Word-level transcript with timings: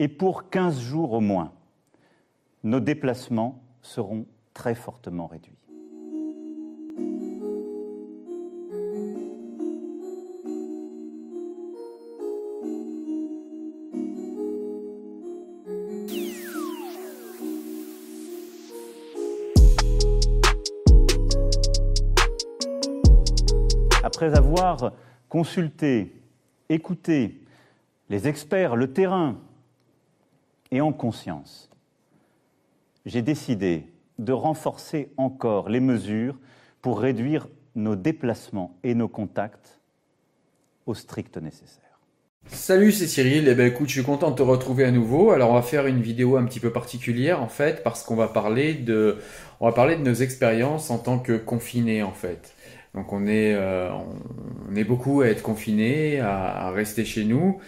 et 0.00 0.08
pour 0.08 0.48
15 0.48 0.80
jours 0.80 1.12
au 1.12 1.20
moins, 1.20 1.52
nos 2.64 2.80
déplacements 2.80 3.62
seront 3.82 4.24
très 4.54 4.74
fortement 4.74 5.26
réduits. 5.26 5.52
Après 24.02 24.34
avoir 24.34 24.92
consulté, 25.28 26.14
écouté 26.70 27.42
les 28.08 28.26
experts, 28.26 28.76
le 28.76 28.94
terrain, 28.94 29.36
et 30.70 30.80
en 30.80 30.92
conscience, 30.92 31.70
j'ai 33.06 33.22
décidé 33.22 33.86
de 34.18 34.32
renforcer 34.32 35.10
encore 35.16 35.68
les 35.68 35.80
mesures 35.80 36.38
pour 36.82 37.00
réduire 37.00 37.48
nos 37.74 37.96
déplacements 37.96 38.76
et 38.82 38.94
nos 38.94 39.08
contacts 39.08 39.80
au 40.86 40.94
strict 40.94 41.36
nécessaire. 41.38 41.90
Salut, 42.46 42.90
c'est 42.90 43.06
Cyril. 43.06 43.48
Eh 43.48 43.54
ben, 43.54 43.66
écoute, 43.66 43.88
je 43.88 43.94
suis 43.94 44.02
content 44.02 44.30
de 44.30 44.36
te 44.36 44.42
retrouver 44.42 44.84
à 44.84 44.90
nouveau. 44.90 45.30
Alors, 45.30 45.50
on 45.50 45.54
va 45.54 45.62
faire 45.62 45.86
une 45.86 46.00
vidéo 46.00 46.36
un 46.36 46.44
petit 46.44 46.58
peu 46.58 46.72
particulière, 46.72 47.42
en 47.42 47.48
fait, 47.48 47.82
parce 47.84 48.02
qu'on 48.02 48.16
va 48.16 48.28
parler 48.28 48.74
de, 48.74 49.18
on 49.60 49.66
va 49.66 49.72
parler 49.72 49.96
de 49.96 50.02
nos 50.02 50.14
expériences 50.14 50.90
en 50.90 50.98
tant 50.98 51.18
que 51.18 51.36
confinés, 51.36 52.02
en 52.02 52.12
fait. 52.12 52.54
Donc, 52.94 53.12
on 53.12 53.26
est, 53.26 53.54
euh, 53.54 53.90
on 54.70 54.74
est 54.74 54.84
beaucoup 54.84 55.20
à 55.20 55.28
être 55.28 55.42
confinés, 55.42 56.20
à 56.20 56.70
rester 56.70 57.04
chez 57.04 57.24
nous. 57.24 57.60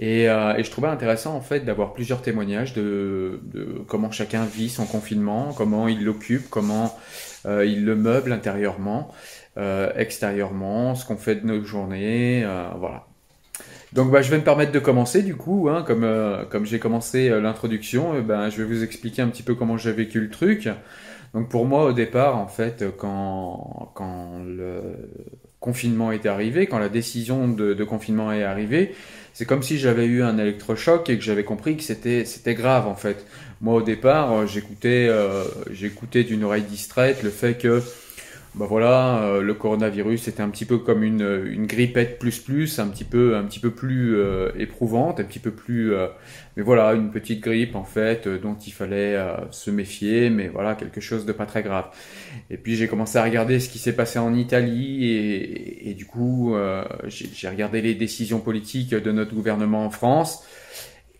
Euh, 0.00 0.54
et, 0.56 0.64
je 0.64 0.70
trouvais 0.70 0.88
intéressant 0.88 1.34
en 1.34 1.40
fait 1.40 1.60
d'avoir 1.60 1.92
plusieurs 1.92 2.22
témoignages 2.22 2.72
de, 2.72 3.40
comment 3.88 4.10
chacun 4.10 4.44
vit 4.44 4.68
son 4.68 4.86
confinement, 4.86 5.52
comment 5.56 5.88
il 5.88 6.04
l'occupe, 6.04 6.48
comment 6.50 6.96
euh, 7.46 7.64
il 7.64 7.84
le 7.84 7.96
meuble 7.96 8.32
intérieurement, 8.32 9.12
euh, 9.56 9.90
extérieurement, 9.96 10.94
ce 10.94 11.04
qu'on 11.04 11.16
fait 11.16 11.36
de 11.36 11.46
nos 11.46 11.64
journées, 11.64 12.46
voilà. 12.78 13.06
Donc 13.94 14.10
bah, 14.10 14.20
je 14.20 14.30
vais 14.30 14.36
me 14.36 14.44
permettre 14.44 14.70
de 14.70 14.78
commencer 14.78 15.22
du 15.22 15.34
coup, 15.34 15.68
hein, 15.70 15.82
comme, 15.82 16.06
comme 16.50 16.66
j'ai 16.66 16.78
commencé 16.78 17.30
l'introduction, 17.30 18.20
ben, 18.20 18.50
je 18.50 18.58
vais 18.58 18.64
vous 18.64 18.84
expliquer 18.84 19.22
un 19.22 19.28
petit 19.28 19.42
peu 19.42 19.54
comment 19.54 19.78
j'ai 19.78 19.92
vécu 19.92 20.20
le 20.20 20.28
truc. 20.28 20.68
Donc 21.34 21.48
pour 21.48 21.66
moi 21.66 21.84
au 21.84 21.92
départ 21.92 22.36
en 22.36 22.46
fait 22.46 22.84
quand, 22.96 23.92
quand 23.94 24.40
le 24.44 24.82
confinement 25.60 26.12
est 26.12 26.26
arrivé, 26.26 26.66
quand 26.66 26.78
la 26.78 26.88
décision 26.88 27.48
de, 27.48 27.84
confinement 27.84 28.32
est 28.32 28.44
arrivée, 28.44 28.94
c'est 29.34 29.44
comme 29.44 29.62
si 29.62 29.78
j'avais 29.78 30.06
eu 30.06 30.22
un 30.22 30.38
électrochoc 30.38 31.10
et 31.10 31.18
que 31.18 31.24
j'avais 31.24 31.44
compris 31.44 31.76
que 31.76 31.82
c'était 31.82 32.24
c'était 32.24 32.54
grave 32.54 32.86
en 32.86 32.94
fait. 32.94 33.26
Moi 33.60 33.74
au 33.74 33.82
départ, 33.82 34.46
j'écoutais 34.46 35.08
euh, 35.08 35.44
j'écoutais 35.70 36.24
d'une 36.24 36.44
oreille 36.44 36.62
distraite 36.62 37.22
le 37.22 37.30
fait 37.30 37.54
que 37.54 37.82
bah 38.58 38.66
voilà, 38.68 39.22
euh, 39.22 39.40
le 39.40 39.54
coronavirus 39.54 40.22
c'était 40.22 40.42
un 40.42 40.48
petit 40.48 40.64
peu 40.64 40.78
comme 40.78 41.04
une, 41.04 41.46
une 41.46 41.66
grippette 41.66 42.18
plus 42.18 42.40
plus, 42.40 42.80
un 42.80 42.88
petit 42.88 43.04
peu 43.04 43.36
un 43.36 43.44
petit 43.44 43.60
peu 43.60 43.70
plus 43.70 44.16
euh, 44.16 44.50
éprouvante, 44.58 45.20
un 45.20 45.24
petit 45.24 45.38
peu 45.38 45.52
plus, 45.52 45.94
euh, 45.94 46.08
mais 46.56 46.64
voilà, 46.64 46.94
une 46.94 47.12
petite 47.12 47.40
grippe 47.40 47.76
en 47.76 47.84
fait 47.84 48.26
dont 48.26 48.56
il 48.56 48.72
fallait 48.72 49.16
se 49.52 49.70
méfier, 49.70 50.28
mais 50.28 50.48
voilà 50.48 50.74
quelque 50.74 51.00
chose 51.00 51.24
de 51.24 51.30
pas 51.30 51.46
très 51.46 51.62
grave. 51.62 51.86
Et 52.50 52.56
puis 52.56 52.74
j'ai 52.74 52.88
commencé 52.88 53.16
à 53.16 53.22
regarder 53.22 53.60
ce 53.60 53.68
qui 53.68 53.78
s'est 53.78 53.94
passé 53.94 54.18
en 54.18 54.34
Italie 54.34 55.04
et, 55.04 55.90
et, 55.90 55.94
du 55.94 56.06
coup 56.06 56.56
j'ai 57.06 57.48
regardé 57.48 57.80
les 57.80 57.94
décisions 57.94 58.40
politiques 58.40 58.90
de 58.90 59.12
notre 59.12 59.34
gouvernement 59.34 59.86
en 59.86 59.90
France 59.90 60.44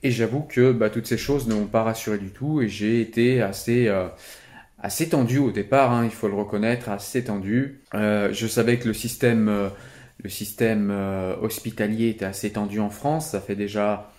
et 0.02 0.10
j'avoue 0.10 0.42
que 0.42 0.72
bah, 0.72 0.90
toutes 0.90 1.06
ces 1.06 1.18
choses 1.18 1.46
ne 1.46 1.54
m'ont 1.54 1.66
pas 1.66 1.84
rassuré 1.84 2.18
du 2.18 2.30
tout 2.30 2.62
et 2.62 2.68
j'ai 2.68 3.00
été 3.00 3.42
assez 3.42 3.88
assez 4.80 5.08
tendu 5.08 5.38
au 5.38 5.50
départ, 5.50 5.92
hein, 5.92 6.04
il 6.04 6.10
faut 6.10 6.28
le 6.28 6.34
reconnaître, 6.34 6.88
assez 6.88 7.24
tendu. 7.24 7.80
Euh, 7.94 8.30
je 8.32 8.46
savais 8.46 8.78
que 8.78 8.88
le 8.88 8.94
système, 8.94 9.48
euh, 9.48 9.68
le 10.22 10.30
système 10.30 10.90
euh, 10.90 11.36
hospitalier 11.40 12.10
était 12.10 12.24
assez 12.24 12.50
tendu 12.50 12.80
en 12.80 12.90
France. 12.90 13.30
Ça 13.30 13.40
fait 13.40 13.56
déjà 13.56 14.10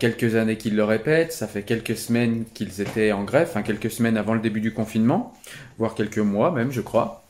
quelques 0.00 0.34
années 0.34 0.56
qu'ils 0.56 0.74
le 0.74 0.82
répètent. 0.82 1.32
Ça 1.32 1.46
fait 1.46 1.62
quelques 1.62 1.96
semaines 1.96 2.44
qu'ils 2.52 2.80
étaient 2.80 3.12
en 3.12 3.22
grève, 3.22 3.46
enfin 3.48 3.62
quelques 3.62 3.92
semaines 3.92 4.16
avant 4.16 4.34
le 4.34 4.40
début 4.40 4.60
du 4.60 4.72
confinement, 4.72 5.32
voire 5.78 5.94
quelques 5.94 6.18
mois 6.18 6.50
même, 6.50 6.72
je 6.72 6.80
crois. 6.80 7.27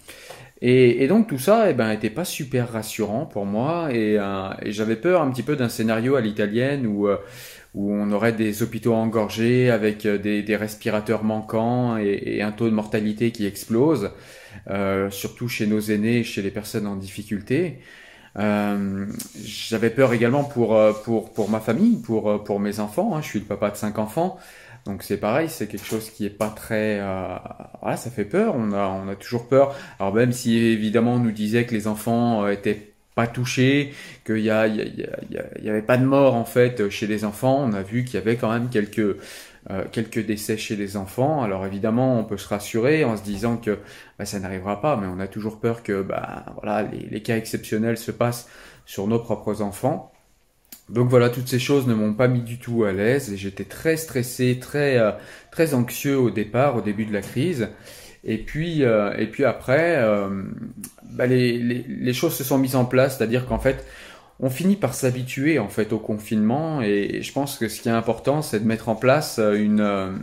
Et, 0.61 1.05
et 1.05 1.09
donc 1.09 1.29
tout 1.29 1.39
ça, 1.39 1.71
eh 1.71 1.75
ben, 1.75 1.91
était 1.91 2.11
pas 2.11 2.25
super 2.25 2.73
rassurant 2.73 3.27
pour 3.27 3.47
moi, 3.47 3.89
et, 3.93 4.15
et 4.63 4.73
j'avais 4.73 4.97
peur 4.97 5.23
un 5.23 5.31
petit 5.31 5.45
peu 5.45 5.55
d'un 5.57 5.69
scénario 5.69 6.17
à 6.17 6.21
l'italienne 6.21 6.87
où 6.87 7.09
où 7.75 7.93
on 7.93 8.11
aurait 8.13 8.33
des 8.33 8.63
hôpitaux 8.63 8.95
engorgés 8.95 9.71
avec 9.71 10.07
euh, 10.07 10.19
des, 10.19 10.57
respirateurs 10.57 11.25
manquants 11.25 11.97
et, 11.97 12.43
un 12.43 12.53
taux 12.53 12.69
de 12.69 12.75
mortalité 12.75 13.31
qui 13.31 13.47
explose, 13.47 14.11
euh, 14.69 15.11
surtout 15.11 15.49
chez 15.49 15.67
nos 15.67 15.81
aînés, 15.81 16.25
chez 16.25 16.43
les 16.43 16.51
personnes 16.51 16.87
en 16.87 16.97
difficulté. 16.97 17.81
Euh, 18.37 19.07
j'avais 19.43 19.91
peur 19.91 20.13
également 20.13 20.45
pour, 20.45 20.79
pour, 21.05 21.33
pour 21.33 21.51
ma 21.51 21.61
famille, 21.61 22.01
pour, 22.03 22.43
pour 22.45 22.61
mes 22.61 22.81
enfants. 22.81 23.17
Hein. 23.17 23.23
Je 23.23 23.29
suis 23.29 23.39
le 23.41 23.45
papa 23.47 23.71
de 23.71 23.77
cinq 23.77 23.99
enfants. 23.99 24.39
Donc 24.89 25.03
c'est 25.03 25.19
pareil, 25.19 25.49
c'est 25.49 25.69
quelque 25.69 25.87
chose 25.87 26.11
qui 26.11 26.27
est 26.27 26.31
pas 26.31 26.49
très, 26.49 26.99
voilà, 27.81 27.97
ça 27.97 28.11
fait 28.11 28.25
peur. 28.25 28.55
On 28.57 28.73
a, 28.73 29.15
toujours 29.17 29.47
peur. 29.47 29.77
Alors 30.01 30.15
même 30.15 30.33
si 30.33 30.57
évidemment 30.57 31.15
on 31.15 31.19
nous 31.19 31.31
disait 31.31 31.67
que 31.67 31.75
les 31.75 31.87
enfants 31.87 32.49
étaient 32.49 32.95
pas 33.15 33.27
touché, 33.27 33.93
qu'il 34.25 34.39
y, 34.39 34.51
avait 34.51 35.83
pas 35.83 35.99
de 35.99 36.05
mort 36.05 36.35
en 36.35 36.45
fait 36.45 36.89
chez 36.89 37.07
les 37.07 37.25
enfants. 37.25 37.63
On 37.63 37.75
a 37.75 37.83
vu 37.83 38.05
qu'il 38.05 38.15
y 38.15 38.17
avait 38.17 38.37
quand 38.37 38.51
même 38.51 38.71
quelques 38.71 39.17
euh, 39.71 40.23
décès 40.23 40.57
chez 40.57 40.77
les 40.77 40.97
enfants. 40.97 41.43
Alors 41.43 41.67
évidemment, 41.67 42.19
on 42.19 42.25
peut 42.25 42.39
se 42.39 42.49
rassurer 42.49 43.05
en 43.05 43.17
se 43.17 43.23
disant 43.23 43.57
que 43.57 43.79
bah, 44.19 44.25
ça 44.25 44.39
n'arrivera 44.41 44.81
pas, 44.81 44.97
mais 44.97 45.07
on 45.07 45.21
a 45.21 45.27
toujours 45.27 45.61
peur 45.61 45.83
que 45.83 46.01
bah, 46.03 46.47
voilà, 46.63 46.89
les, 46.89 47.23
cas 47.23 47.37
exceptionnels 47.37 47.99
se 47.99 48.11
passent 48.11 48.49
sur 48.87 49.07
nos 49.07 49.19
propres 49.19 49.61
enfants. 49.61 50.13
Donc 50.89 51.09
voilà, 51.09 51.29
toutes 51.29 51.49
ces 51.49 51.59
choses 51.59 51.87
ne 51.87 51.95
m'ont 51.95 52.15
pas 52.15 52.29
mis 52.29 52.41
du 52.41 52.59
tout 52.59 52.85
à 52.85 52.93
l'aise 52.93 53.33
et 53.33 53.37
j'étais 53.37 53.65
très 53.65 53.97
stressé, 53.97 54.59
très 54.59 54.99
euh, 54.99 55.13
très 55.51 55.75
anxieux 55.75 56.19
au 56.19 56.31
départ, 56.31 56.77
au 56.77 56.81
début 56.81 57.05
de 57.05 57.13
la 57.13 57.21
crise. 57.21 57.69
Et 58.25 58.39
puis, 58.39 58.85
euh, 58.85 59.15
et 59.17 59.27
puis 59.27 59.45
après, 59.45 59.97
euh, 59.99 60.43
bah 61.05 61.27
les, 61.27 61.59
les, 61.59 61.85
les, 61.89 62.13
choses 62.13 62.35
se 62.35 62.43
sont 62.45 62.59
mises 62.59 62.75
en 62.75 62.85
place, 62.85 63.19
c'est-à-dire 63.19 63.47
qu'en 63.47 63.59
fait, 63.59 63.85
on 64.41 64.51
finit 64.51 64.77
par 64.77 64.95
s'habituer 64.95 65.59
en 65.59 65.69
fait 65.69 65.93
au 65.93 65.99
confinement. 65.99 66.83
Et, 66.83 67.23
je 67.23 67.33
pense 67.33 67.59
que 67.59 67.69
ce 67.69 67.81
qui 67.81 67.89
est 67.89 67.93
important, 67.93 68.43
c'est 68.43 68.61
de 68.61 68.67
mettre 68.67 68.89
en 68.89 68.97
place 68.97 69.39
une 69.39 70.19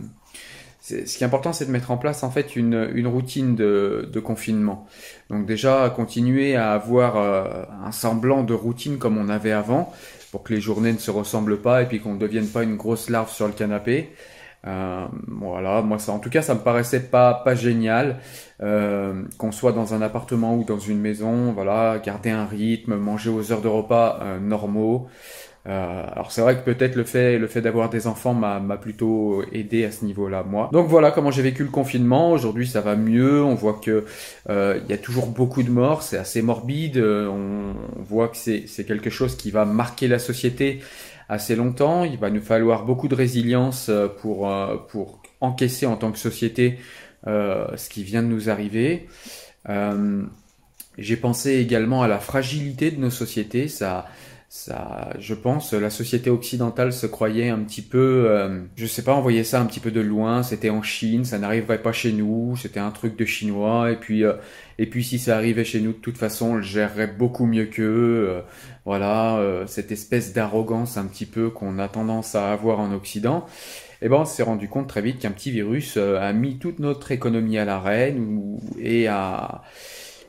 ce 0.86 1.16
qui 1.16 1.24
est 1.24 1.26
important, 1.26 1.52
c'est 1.52 1.66
de 1.66 1.70
mettre 1.72 1.90
en 1.90 1.96
place 1.96 2.22
en 2.22 2.30
fait 2.30 2.54
une, 2.54 2.90
une 2.94 3.08
routine 3.08 3.56
de, 3.56 4.08
de, 4.12 4.20
confinement. 4.20 4.86
Donc 5.30 5.44
déjà, 5.44 5.90
continuer 5.94 6.54
à 6.54 6.72
avoir 6.72 7.16
euh, 7.16 7.64
un 7.84 7.90
semblant 7.90 8.44
de 8.44 8.54
routine 8.54 8.98
comme 8.98 9.18
on 9.18 9.28
avait 9.28 9.52
avant, 9.52 9.92
pour 10.36 10.42
que 10.42 10.52
les 10.52 10.60
journées 10.60 10.92
ne 10.92 10.98
se 10.98 11.10
ressemblent 11.10 11.62
pas 11.62 11.80
et 11.80 11.86
puis 11.86 11.98
qu'on 11.98 12.12
ne 12.12 12.18
devienne 12.18 12.46
pas 12.46 12.62
une 12.62 12.76
grosse 12.76 13.08
larve 13.08 13.30
sur 13.30 13.46
le 13.46 13.54
canapé. 13.54 14.10
Euh, 14.66 15.06
voilà, 15.28 15.80
moi 15.80 15.98
ça, 15.98 16.12
en 16.12 16.18
tout 16.18 16.28
cas, 16.28 16.42
ça 16.42 16.54
me 16.54 16.60
paraissait 16.60 17.04
pas 17.04 17.32
pas 17.32 17.54
génial 17.54 18.18
euh, 18.62 19.22
qu'on 19.38 19.50
soit 19.50 19.72
dans 19.72 19.94
un 19.94 20.02
appartement 20.02 20.54
ou 20.54 20.64
dans 20.64 20.78
une 20.78 21.00
maison. 21.00 21.52
Voilà, 21.52 21.98
garder 22.04 22.28
un 22.28 22.44
rythme, 22.44 22.96
manger 22.96 23.30
aux 23.30 23.50
heures 23.50 23.62
de 23.62 23.68
repas 23.68 24.18
euh, 24.20 24.38
normaux. 24.38 25.08
Euh, 25.66 26.04
alors 26.12 26.30
c'est 26.30 26.42
vrai 26.42 26.56
que 26.56 26.64
peut-être 26.64 26.94
le 26.94 27.02
fait 27.02 27.38
le 27.38 27.48
fait 27.48 27.60
d'avoir 27.60 27.90
des 27.90 28.06
enfants 28.06 28.34
m'a 28.34 28.76
plutôt 28.76 29.42
aidé 29.52 29.84
à 29.84 29.90
ce 29.90 30.04
niveau-là 30.04 30.44
moi. 30.48 30.70
Donc 30.72 30.86
voilà 30.86 31.10
comment 31.10 31.30
j'ai 31.30 31.42
vécu 31.42 31.64
le 31.64 31.70
confinement. 31.70 32.30
Aujourd'hui 32.30 32.66
ça 32.66 32.80
va 32.80 32.94
mieux. 32.94 33.42
On 33.42 33.54
voit 33.54 33.80
que 33.82 34.04
euh, 34.48 34.78
il 34.84 34.90
y 34.90 34.92
a 34.92 34.98
toujours 34.98 35.26
beaucoup 35.26 35.62
de 35.62 35.70
morts. 35.70 36.02
C'est 36.02 36.18
assez 36.18 36.40
morbide. 36.40 36.98
On, 36.98 37.74
on 37.98 38.02
voit 38.02 38.28
que 38.28 38.36
c'est 38.36 38.84
quelque 38.86 39.10
chose 39.10 39.36
qui 39.36 39.50
va 39.50 39.64
marquer 39.64 40.06
la 40.08 40.18
société 40.18 40.80
assez 41.28 41.56
longtemps. 41.56 42.04
Il 42.04 42.18
va 42.18 42.30
nous 42.30 42.40
falloir 42.40 42.84
beaucoup 42.84 43.08
de 43.08 43.14
résilience 43.14 43.88
euh, 43.88 44.08
pour, 44.08 44.50
euh, 44.50 44.76
pour 44.88 45.22
encaisser 45.40 45.86
en 45.86 45.96
tant 45.96 46.12
que 46.12 46.18
société 46.18 46.78
euh, 47.26 47.66
ce 47.76 47.88
qui 47.88 48.04
vient 48.04 48.22
de 48.22 48.28
nous 48.28 48.50
arriver. 48.50 49.08
J'ai 50.98 51.16
pensé 51.16 51.56
également 51.56 52.02
à 52.02 52.08
la 52.08 52.18
fragilité 52.18 52.90
de 52.90 52.98
nos 52.98 53.10
sociétés. 53.10 53.68
Ça, 53.68 54.06
ça, 54.56 55.10
je 55.18 55.34
pense, 55.34 55.74
la 55.74 55.90
société 55.90 56.30
occidentale 56.30 56.92
se 56.92 57.06
croyait 57.06 57.50
un 57.50 57.58
petit 57.58 57.82
peu, 57.82 58.24
euh, 58.26 58.62
je 58.74 58.86
sais 58.86 59.02
pas, 59.02 59.14
on 59.14 59.20
voyait 59.20 59.44
ça 59.44 59.60
un 59.60 59.66
petit 59.66 59.80
peu 59.80 59.90
de 59.90 60.00
loin. 60.00 60.42
C'était 60.42 60.70
en 60.70 60.82
Chine, 60.82 61.26
ça 61.26 61.38
n'arriverait 61.38 61.82
pas 61.82 61.92
chez 61.92 62.10
nous. 62.10 62.56
C'était 62.56 62.80
un 62.80 62.90
truc 62.90 63.18
de 63.18 63.24
chinois. 63.26 63.92
Et 63.92 63.96
puis, 63.96 64.24
euh, 64.24 64.32
et 64.78 64.86
puis 64.86 65.04
si 65.04 65.18
ça 65.18 65.36
arrivait 65.36 65.64
chez 65.64 65.80
nous, 65.80 65.92
de 65.92 65.98
toute 65.98 66.16
façon, 66.16 66.52
on 66.52 66.54
le 66.54 66.62
gérerait 66.62 67.06
beaucoup 67.06 67.44
mieux 67.44 67.66
qu'eux. 67.66 68.28
Euh, 68.30 68.40
voilà, 68.86 69.40
cette 69.66 69.92
espèce 69.92 70.32
d'arrogance 70.32 70.96
un 70.96 71.06
petit 71.06 71.26
peu 71.26 71.50
qu'on 71.50 71.78
a 71.78 71.88
tendance 71.88 72.34
à 72.34 72.52
avoir 72.52 72.80
en 72.80 72.92
Occident. 72.92 73.44
Eh 74.00 74.08
ben, 74.08 74.16
on 74.18 74.24
s'est 74.24 74.44
rendu 74.44 74.68
compte 74.68 74.88
très 74.88 75.02
vite 75.02 75.18
qu'un 75.18 75.32
petit 75.32 75.50
virus 75.50 75.96
a 75.96 76.32
mis 76.32 76.58
toute 76.58 76.78
notre 76.78 77.10
économie 77.10 77.58
à 77.58 77.64
l'arrêt 77.64 78.14
et 78.78 79.08
a 79.08 79.62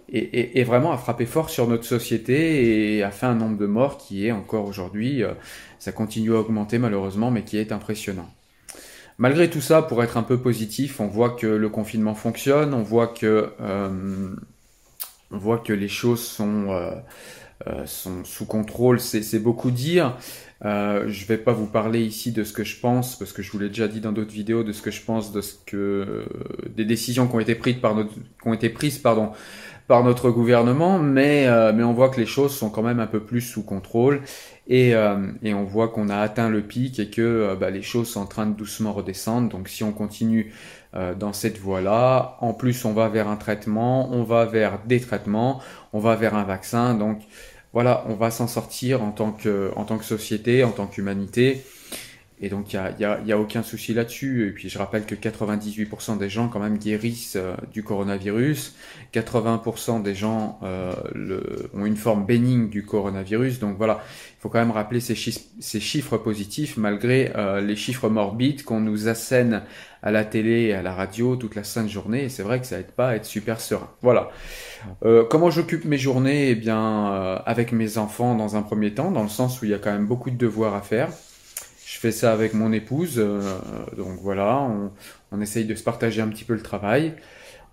et, 0.09 0.63
vraiment 0.63 0.91
a 0.91 0.97
frappé 0.97 1.25
fort 1.25 1.49
sur 1.49 1.67
notre 1.67 1.83
société 1.83 2.95
et 2.95 3.03
a 3.03 3.11
fait 3.11 3.25
un 3.25 3.35
nombre 3.35 3.57
de 3.57 3.65
morts 3.65 3.97
qui 3.97 4.25
est 4.27 4.31
encore 4.31 4.65
aujourd'hui, 4.65 5.23
ça 5.79 5.91
continue 5.91 6.33
à 6.33 6.39
augmenter 6.39 6.77
malheureusement, 6.77 7.29
mais 7.31 7.43
qui 7.43 7.57
est 7.57 7.71
impressionnant. 7.71 8.29
Malgré 9.17 9.49
tout 9.49 9.61
ça, 9.61 9.81
pour 9.81 10.03
être 10.03 10.15
un 10.15 10.23
peu 10.23 10.37
positif, 10.39 10.99
on 10.99 11.07
voit 11.07 11.31
que 11.31 11.47
le 11.47 11.69
confinement 11.69 12.15
fonctionne, 12.15 12.73
on 12.73 12.83
voit 12.83 13.07
que, 13.07 13.51
on 13.59 15.37
voit 15.37 15.57
que 15.57 15.73
les 15.73 15.89
choses 15.89 16.23
sont, 16.23 16.67
sont 17.85 18.23
sous 18.23 18.45
contrôle, 18.45 18.99
c'est 18.99 19.39
beaucoup 19.39 19.71
dire. 19.71 20.15
Euh, 20.65 21.05
je 21.07 21.25
vais 21.25 21.37
pas 21.37 21.53
vous 21.53 21.67
parler 21.67 22.01
ici 22.01 22.31
de 22.31 22.43
ce 22.43 22.51
que 22.51 22.63
je 22.63 22.79
pense, 22.79 23.17
parce 23.17 23.31
que 23.31 23.43
je 23.43 23.51
vous 23.51 23.59
l'ai 23.59 23.67
déjà 23.67 23.87
dit 23.87 23.99
dans 23.99 24.11
d'autres 24.11 24.31
vidéos, 24.31 24.63
de 24.63 24.71
ce 24.71 24.81
que 24.81 24.91
je 24.91 25.03
pense 25.03 25.31
de 25.31 25.41
ce 25.41 25.53
que 25.65 26.25
des 26.75 26.85
décisions 26.85 27.27
qui 27.27 27.35
ont 27.35 27.39
été 27.39 27.55
prises 27.55 27.77
par 27.77 27.95
notre, 27.95 28.13
qui 28.13 28.47
ont 28.47 28.53
été 28.53 28.69
prises, 28.69 28.97
pardon, 28.97 29.31
par 29.87 30.03
notre 30.03 30.31
gouvernement, 30.31 30.99
mais 30.99 31.47
euh, 31.47 31.71
mais 31.73 31.83
on 31.83 31.93
voit 31.93 32.09
que 32.09 32.19
les 32.19 32.25
choses 32.25 32.55
sont 32.55 32.69
quand 32.69 32.83
même 32.83 32.99
un 32.99 33.07
peu 33.07 33.21
plus 33.21 33.41
sous 33.41 33.63
contrôle 33.63 34.21
et 34.67 34.93
euh, 34.95 35.31
et 35.43 35.53
on 35.53 35.63
voit 35.63 35.87
qu'on 35.87 36.09
a 36.09 36.17
atteint 36.17 36.49
le 36.49 36.61
pic 36.61 36.99
et 36.99 37.09
que 37.09 37.21
euh, 37.21 37.55
bah, 37.55 37.69
les 37.69 37.81
choses 37.81 38.09
sont 38.09 38.21
en 38.21 38.25
train 38.25 38.45
de 38.45 38.53
doucement 38.53 38.93
redescendre. 38.93 39.49
Donc 39.49 39.69
si 39.69 39.83
on 39.83 39.91
continue 39.93 40.53
dans 41.19 41.31
cette 41.31 41.59
voie-là, 41.59 42.37
en 42.41 42.53
plus 42.53 42.83
on 42.83 42.93
va 42.93 43.07
vers 43.07 43.27
un 43.27 43.35
traitement, 43.35 44.09
on 44.11 44.23
va 44.23 44.45
vers 44.45 44.79
des 44.87 44.99
traitements, 44.99 45.61
on 45.93 45.99
va 45.99 46.15
vers 46.15 46.33
un 46.33 46.43
vaccin, 46.43 46.95
donc 46.95 47.21
voilà, 47.73 48.03
on 48.07 48.15
va 48.15 48.31
s'en 48.31 48.47
sortir 48.47 49.03
en 49.03 49.11
tant 49.11 49.31
que, 49.31 49.71
en 49.75 49.83
tant 49.83 49.99
que 49.99 50.05
société, 50.05 50.63
en 50.63 50.71
tant 50.71 50.87
qu'humanité. 50.87 51.63
Et 52.39 52.49
donc, 52.49 52.71
il 52.71 52.79
n'y 52.99 53.05
a, 53.05 53.19
y 53.25 53.31
a, 53.31 53.39
aucun 53.39 53.63
souci 53.63 53.95
là-dessus. 53.95 54.47
Et 54.47 54.51
puis, 54.51 54.69
je 54.69 54.77
rappelle 54.77 55.05
que 55.05 55.15
98% 55.15 56.19
des 56.19 56.29
gens, 56.29 56.49
quand 56.49 56.59
même, 56.59 56.77
guérissent 56.77 57.35
euh, 57.35 57.55
du 57.73 57.81
coronavirus. 57.81 58.75
80% 59.11 60.03
des 60.03 60.13
gens 60.13 60.59
euh, 60.61 60.93
ont 61.73 61.87
une 61.87 61.95
forme 61.95 62.27
bénigne 62.27 62.69
du 62.69 62.85
coronavirus. 62.85 63.57
Donc, 63.57 63.77
voilà, 63.77 64.03
il 64.37 64.41
faut 64.41 64.49
quand 64.49 64.59
même 64.59 64.69
rappeler 64.69 64.99
ces, 64.99 65.15
ces 65.15 65.79
chiffres 65.79 66.17
positifs, 66.17 66.77
malgré 66.77 67.31
euh, 67.35 67.59
les 67.59 67.75
chiffres 67.75 68.07
morbides 68.07 68.63
qu'on 68.63 68.81
nous 68.81 69.07
assène 69.07 69.63
à 70.03 70.11
la 70.11 70.23
télé 70.23 70.65
et 70.65 70.73
à 70.75 70.83
la 70.83 70.93
radio 70.93 71.37
toute 71.37 71.55
la 71.55 71.63
sainte 71.63 71.89
journée. 71.89 72.25
Et 72.25 72.29
c'est 72.29 72.43
vrai 72.43 72.59
que 72.59 72.67
ça 72.67 72.77
aide 72.77 72.91
pas 72.91 73.09
à 73.09 73.15
être 73.15 73.25
super 73.25 73.59
serein. 73.59 73.89
Voilà. 74.03 74.29
comment 75.31 75.49
j'occupe 75.49 75.85
mes 75.85 75.97
journées? 75.97 76.51
Eh 76.51 76.55
bien, 76.55 77.41
avec 77.47 77.71
mes 77.71 77.97
enfants 77.97 78.35
dans 78.35 78.55
un 78.55 78.61
premier 78.61 78.93
temps, 78.93 79.09
dans 79.09 79.23
le 79.23 79.29
sens 79.29 79.59
où 79.59 79.65
il 79.65 79.71
y 79.71 79.73
a 79.73 79.79
quand 79.79 79.91
même 79.91 80.05
beaucoup 80.05 80.29
de 80.29 80.37
devoirs 80.37 80.75
à 80.75 80.81
faire. 80.81 81.09
Je 81.97 82.01
fais 82.01 82.11
ça 82.11 82.31
avec 82.31 82.53
mon 82.53 82.71
épouse, 82.73 83.15
euh, 83.17 83.41
donc 83.97 84.19
voilà, 84.21 84.61
on, 84.61 84.91
on, 85.31 85.41
essaye 85.41 85.65
de 85.65 85.73
se 85.73 85.81
partager 85.81 86.21
un 86.21 86.27
petit 86.27 86.43
peu 86.43 86.53
le 86.53 86.61
travail. 86.61 87.13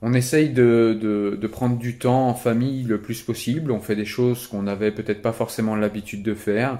On 0.00 0.14
essaye 0.14 0.48
de, 0.48 1.38
prendre 1.52 1.76
du 1.76 1.98
temps 1.98 2.30
en 2.30 2.34
famille 2.34 2.84
le 2.84 3.02
plus 3.02 3.20
possible. 3.20 3.70
On 3.70 3.80
fait 3.80 3.96
des 3.96 4.06
choses 4.06 4.46
qu'on 4.46 4.62
n'avait 4.62 4.92
peut-être 4.92 5.20
pas 5.20 5.34
forcément 5.34 5.76
l'habitude 5.76 6.22
de 6.22 6.32
faire. 6.32 6.78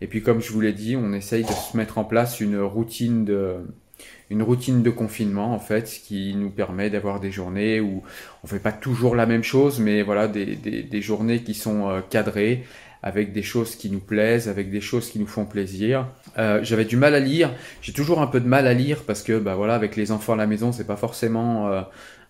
Et 0.00 0.08
puis, 0.08 0.20
comme 0.20 0.42
je 0.42 0.50
vous 0.50 0.60
l'ai 0.60 0.72
dit, 0.72 0.96
on 0.96 1.12
essaye 1.12 1.44
de 1.44 1.52
se 1.52 1.76
mettre 1.76 1.96
en 1.98 2.04
place 2.04 2.40
une 2.40 2.58
routine 2.60 3.24
de, 3.24 4.90
confinement 4.90 5.54
en 5.54 5.60
fait, 5.60 5.84
qui 5.84 6.34
nous 6.34 6.50
permet 6.50 6.90
d'avoir 6.90 7.20
des 7.20 7.30
journées 7.30 7.80
où 7.80 8.02
on 8.42 8.48
fait 8.48 8.58
pas 8.58 8.72
toujours 8.72 9.14
la 9.14 9.26
même 9.26 9.44
chose, 9.44 9.78
mais 9.78 10.02
voilà 10.02 10.26
des 10.26 11.02
journées 11.02 11.44
qui 11.44 11.54
sont 11.54 11.88
euh, 11.88 12.00
cadrées 12.00 12.64
avec 13.02 13.32
des 13.32 13.42
choses 13.42 13.76
qui 13.76 13.90
nous 13.90 14.00
plaisent, 14.00 14.48
avec 14.48 14.70
des 14.70 14.80
choses 14.80 15.10
qui 15.10 15.18
nous 15.18 15.26
font 15.26 15.46
plaisir. 15.46 16.08
Euh, 16.38 16.60
j'avais 16.62 16.84
du 16.84 16.96
mal 16.96 17.14
à 17.14 17.20
lire, 17.20 17.52
j'ai 17.82 17.92
toujours 17.92 18.20
un 18.20 18.26
peu 18.26 18.40
de 18.40 18.46
mal 18.46 18.66
à 18.66 18.74
lire 18.74 19.02
parce 19.06 19.22
que 19.22 19.38
bah 19.38 19.54
voilà, 19.54 19.74
avec 19.74 19.96
les 19.96 20.12
enfants 20.12 20.34
à 20.34 20.36
la 20.36 20.46
maison, 20.46 20.72
c'est 20.72 20.86
pas 20.86 20.96
forcément 20.96 21.68
euh, 21.68 21.82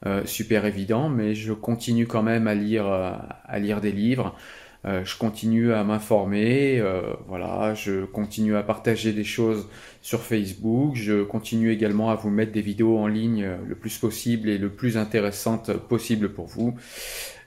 euh, 0.07 0.23
super 0.25 0.65
évident, 0.65 1.09
mais 1.09 1.35
je 1.35 1.53
continue 1.53 2.07
quand 2.07 2.23
même 2.23 2.47
à 2.47 2.55
lire, 2.55 2.87
à 2.87 3.59
lire 3.59 3.81
des 3.81 3.93
livres. 3.93 4.37
je 4.85 5.19
continue 5.19 5.73
à 5.75 5.85
m'informer, 5.85 6.83
voilà, 7.29 7.75
je 7.75 8.05
continue 8.07 8.57
à 8.57 8.63
partager 8.63 9.13
des 9.13 9.25
choses 9.25 9.69
sur 10.01 10.23
Facebook, 10.23 10.95
je 10.95 11.23
continue 11.23 11.71
également 11.71 12.11
à 12.11 12.15
vous 12.15 12.31
mettre 12.31 12.53
des 12.53 12.63
vidéos 12.63 12.97
en 12.97 13.09
ligne 13.09 13.47
le 13.67 13.75
plus 13.75 13.99
possible 13.99 14.49
et 14.49 14.57
le 14.57 14.71
plus 14.71 14.97
intéressantes 14.97 15.73
possible 15.73 16.33
pour 16.33 16.47
vous. 16.47 16.75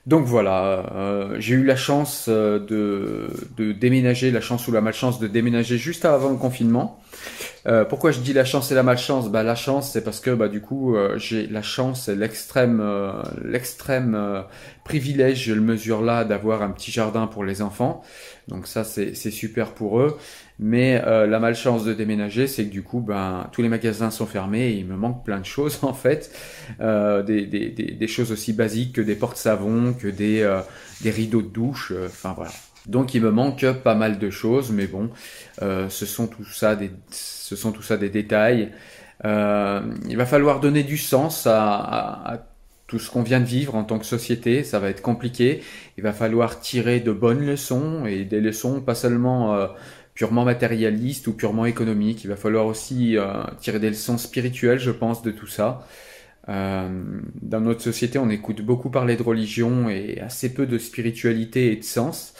Donc 0.06 0.26
voilà, 0.26 0.92
euh, 0.94 1.36
j'ai 1.38 1.54
eu 1.54 1.64
la 1.64 1.76
chance 1.76 2.26
euh, 2.28 2.58
de, 2.58 3.72
déménager, 3.72 4.30
la 4.30 4.42
chance 4.42 4.68
ou 4.68 4.72
la 4.72 4.82
malchance 4.82 5.18
de 5.18 5.26
déménager 5.26 5.78
juste 5.78 6.04
avant 6.04 6.28
le 6.28 6.36
confinement. 6.36 7.00
Euh, 7.66 7.86
pourquoi 7.86 8.10
je 8.10 8.20
dis 8.20 8.34
la 8.34 8.44
chance 8.44 8.70
et 8.70 8.74
la 8.74 8.82
malchance? 8.82 9.30
Bah 9.30 9.42
la 9.42 9.54
chance 9.54 9.92
c'est 9.92 10.04
parce 10.04 10.20
que 10.20 10.30
bah 10.30 10.48
du 10.48 10.60
coup 10.60 10.94
j'ai 11.16 11.46
la 11.46 11.62
chance 11.62 12.08
et 12.08 12.16
l'extrême 12.16 12.82
l'extrême 13.42 14.44
privilège, 14.84 15.44
je 15.44 15.54
le 15.54 15.62
mesure 15.62 16.02
là, 16.02 16.24
d'avoir 16.24 16.60
un 16.60 16.70
petit 16.70 16.90
jardin 16.90 17.26
pour 17.26 17.42
les 17.42 17.62
enfants. 17.62 18.02
Donc 18.48 18.66
ça 18.66 18.84
c'est 18.84 19.14
super 19.14 19.72
pour 19.72 20.00
eux. 20.00 20.18
Mais 20.60 21.02
euh, 21.04 21.26
la 21.26 21.40
malchance 21.40 21.84
de 21.84 21.92
déménager, 21.92 22.46
c'est 22.46 22.66
que 22.66 22.70
du 22.70 22.82
coup, 22.82 23.00
ben, 23.00 23.48
tous 23.50 23.60
les 23.60 23.68
magasins 23.68 24.10
sont 24.10 24.26
fermés 24.26 24.68
et 24.68 24.76
il 24.76 24.86
me 24.86 24.96
manque 24.96 25.24
plein 25.24 25.40
de 25.40 25.44
choses 25.44 25.80
en 25.82 25.94
fait. 25.94 26.30
Euh, 26.80 27.22
des, 27.22 28.06
choses 28.06 28.30
aussi 28.30 28.52
basiques 28.52 28.94
que 28.94 29.00
des 29.00 29.16
portes 29.16 29.36
savons, 29.36 29.94
que 29.94 30.06
des, 30.06 30.42
euh, 30.42 30.60
des 31.00 31.10
rideaux 31.10 31.42
de 31.42 31.48
douche. 31.48 31.92
Enfin 32.06 32.34
voilà. 32.36 32.52
Donc 32.86 33.14
il 33.14 33.22
me 33.22 33.30
manque 33.30 33.66
pas 33.82 33.94
mal 33.94 34.18
de 34.18 34.30
choses, 34.30 34.70
mais 34.70 34.86
bon, 34.86 35.10
ce 35.60 36.06
sont 36.06 36.26
tout 36.26 36.44
ça 36.44 36.76
des, 36.76 36.90
ce 37.10 37.56
sont 37.56 37.72
tout 37.72 37.82
ça 37.82 37.96
des 37.96 38.10
détails. 38.10 38.70
il 39.24 40.16
va 40.16 40.26
falloir 40.26 40.60
donner 40.60 40.82
du 40.82 40.98
sens 40.98 41.48
à, 41.50 42.46
tout 42.86 42.98
ce 42.98 43.10
qu'on 43.10 43.22
vient 43.22 43.40
de 43.40 43.46
vivre 43.46 43.74
en 43.74 43.84
tant 43.84 43.98
que 43.98 44.04
société, 44.04 44.62
ça 44.62 44.78
va 44.78 44.90
être 44.90 45.00
compliqué. 45.00 45.62
Il 45.96 46.02
va 46.02 46.12
falloir 46.12 46.60
tirer 46.60 47.00
de 47.00 47.10
bonnes 47.10 47.44
leçons 47.46 48.04
et 48.04 48.26
des 48.26 48.42
leçons 48.42 48.82
pas 48.82 48.94
seulement 48.94 49.70
purement 50.14 50.44
matérialiste 50.44 51.26
ou 51.26 51.32
purement 51.32 51.66
économique. 51.66 52.24
Il 52.24 52.28
va 52.28 52.36
falloir 52.36 52.66
aussi 52.66 53.18
euh, 53.18 53.42
tirer 53.60 53.80
des 53.80 53.90
leçons 53.90 54.18
spirituelles, 54.18 54.78
je 54.78 54.90
pense, 54.90 55.22
de 55.22 55.30
tout 55.30 55.46
ça. 55.46 55.86
Euh, 56.48 56.88
dans 57.40 57.60
notre 57.60 57.80
société, 57.80 58.18
on 58.18 58.30
écoute 58.30 58.62
beaucoup 58.62 58.90
parler 58.90 59.16
de 59.16 59.22
religion 59.22 59.88
et 59.88 60.20
assez 60.20 60.52
peu 60.52 60.66
de 60.66 60.78
spiritualité 60.78 61.72
et 61.72 61.76
de 61.76 61.84
sens. 61.84 62.34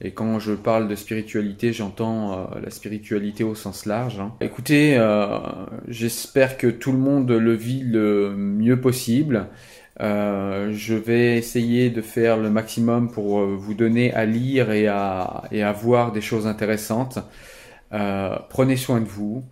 Et 0.00 0.12
quand 0.12 0.38
je 0.38 0.52
parle 0.52 0.86
de 0.86 0.94
spiritualité, 0.94 1.72
j'entends 1.72 2.32
euh, 2.32 2.60
la 2.62 2.70
spiritualité 2.70 3.42
au 3.42 3.56
sens 3.56 3.84
large. 3.84 4.20
Hein. 4.20 4.32
Écoutez, 4.40 4.96
euh, 4.96 5.38
j'espère 5.88 6.56
que 6.56 6.68
tout 6.68 6.92
le 6.92 6.98
monde 6.98 7.30
le 7.30 7.52
vit 7.54 7.82
le 7.82 8.34
mieux 8.36 8.80
possible. 8.80 9.48
Euh, 10.00 10.72
je 10.72 10.94
vais 10.94 11.36
essayer 11.36 11.90
de 11.90 12.02
faire 12.02 12.36
le 12.36 12.50
maximum 12.50 13.10
pour 13.10 13.40
euh, 13.40 13.56
vous 13.58 13.74
donner 13.74 14.12
à 14.14 14.24
lire 14.26 14.70
et 14.70 14.86
à, 14.86 15.42
et 15.50 15.62
à 15.62 15.72
voir 15.72 16.12
des 16.12 16.20
choses 16.20 16.46
intéressantes. 16.46 17.18
Euh, 17.92 18.36
prenez 18.48 18.76
soin 18.76 19.00
de 19.00 19.06
vous, 19.06 19.44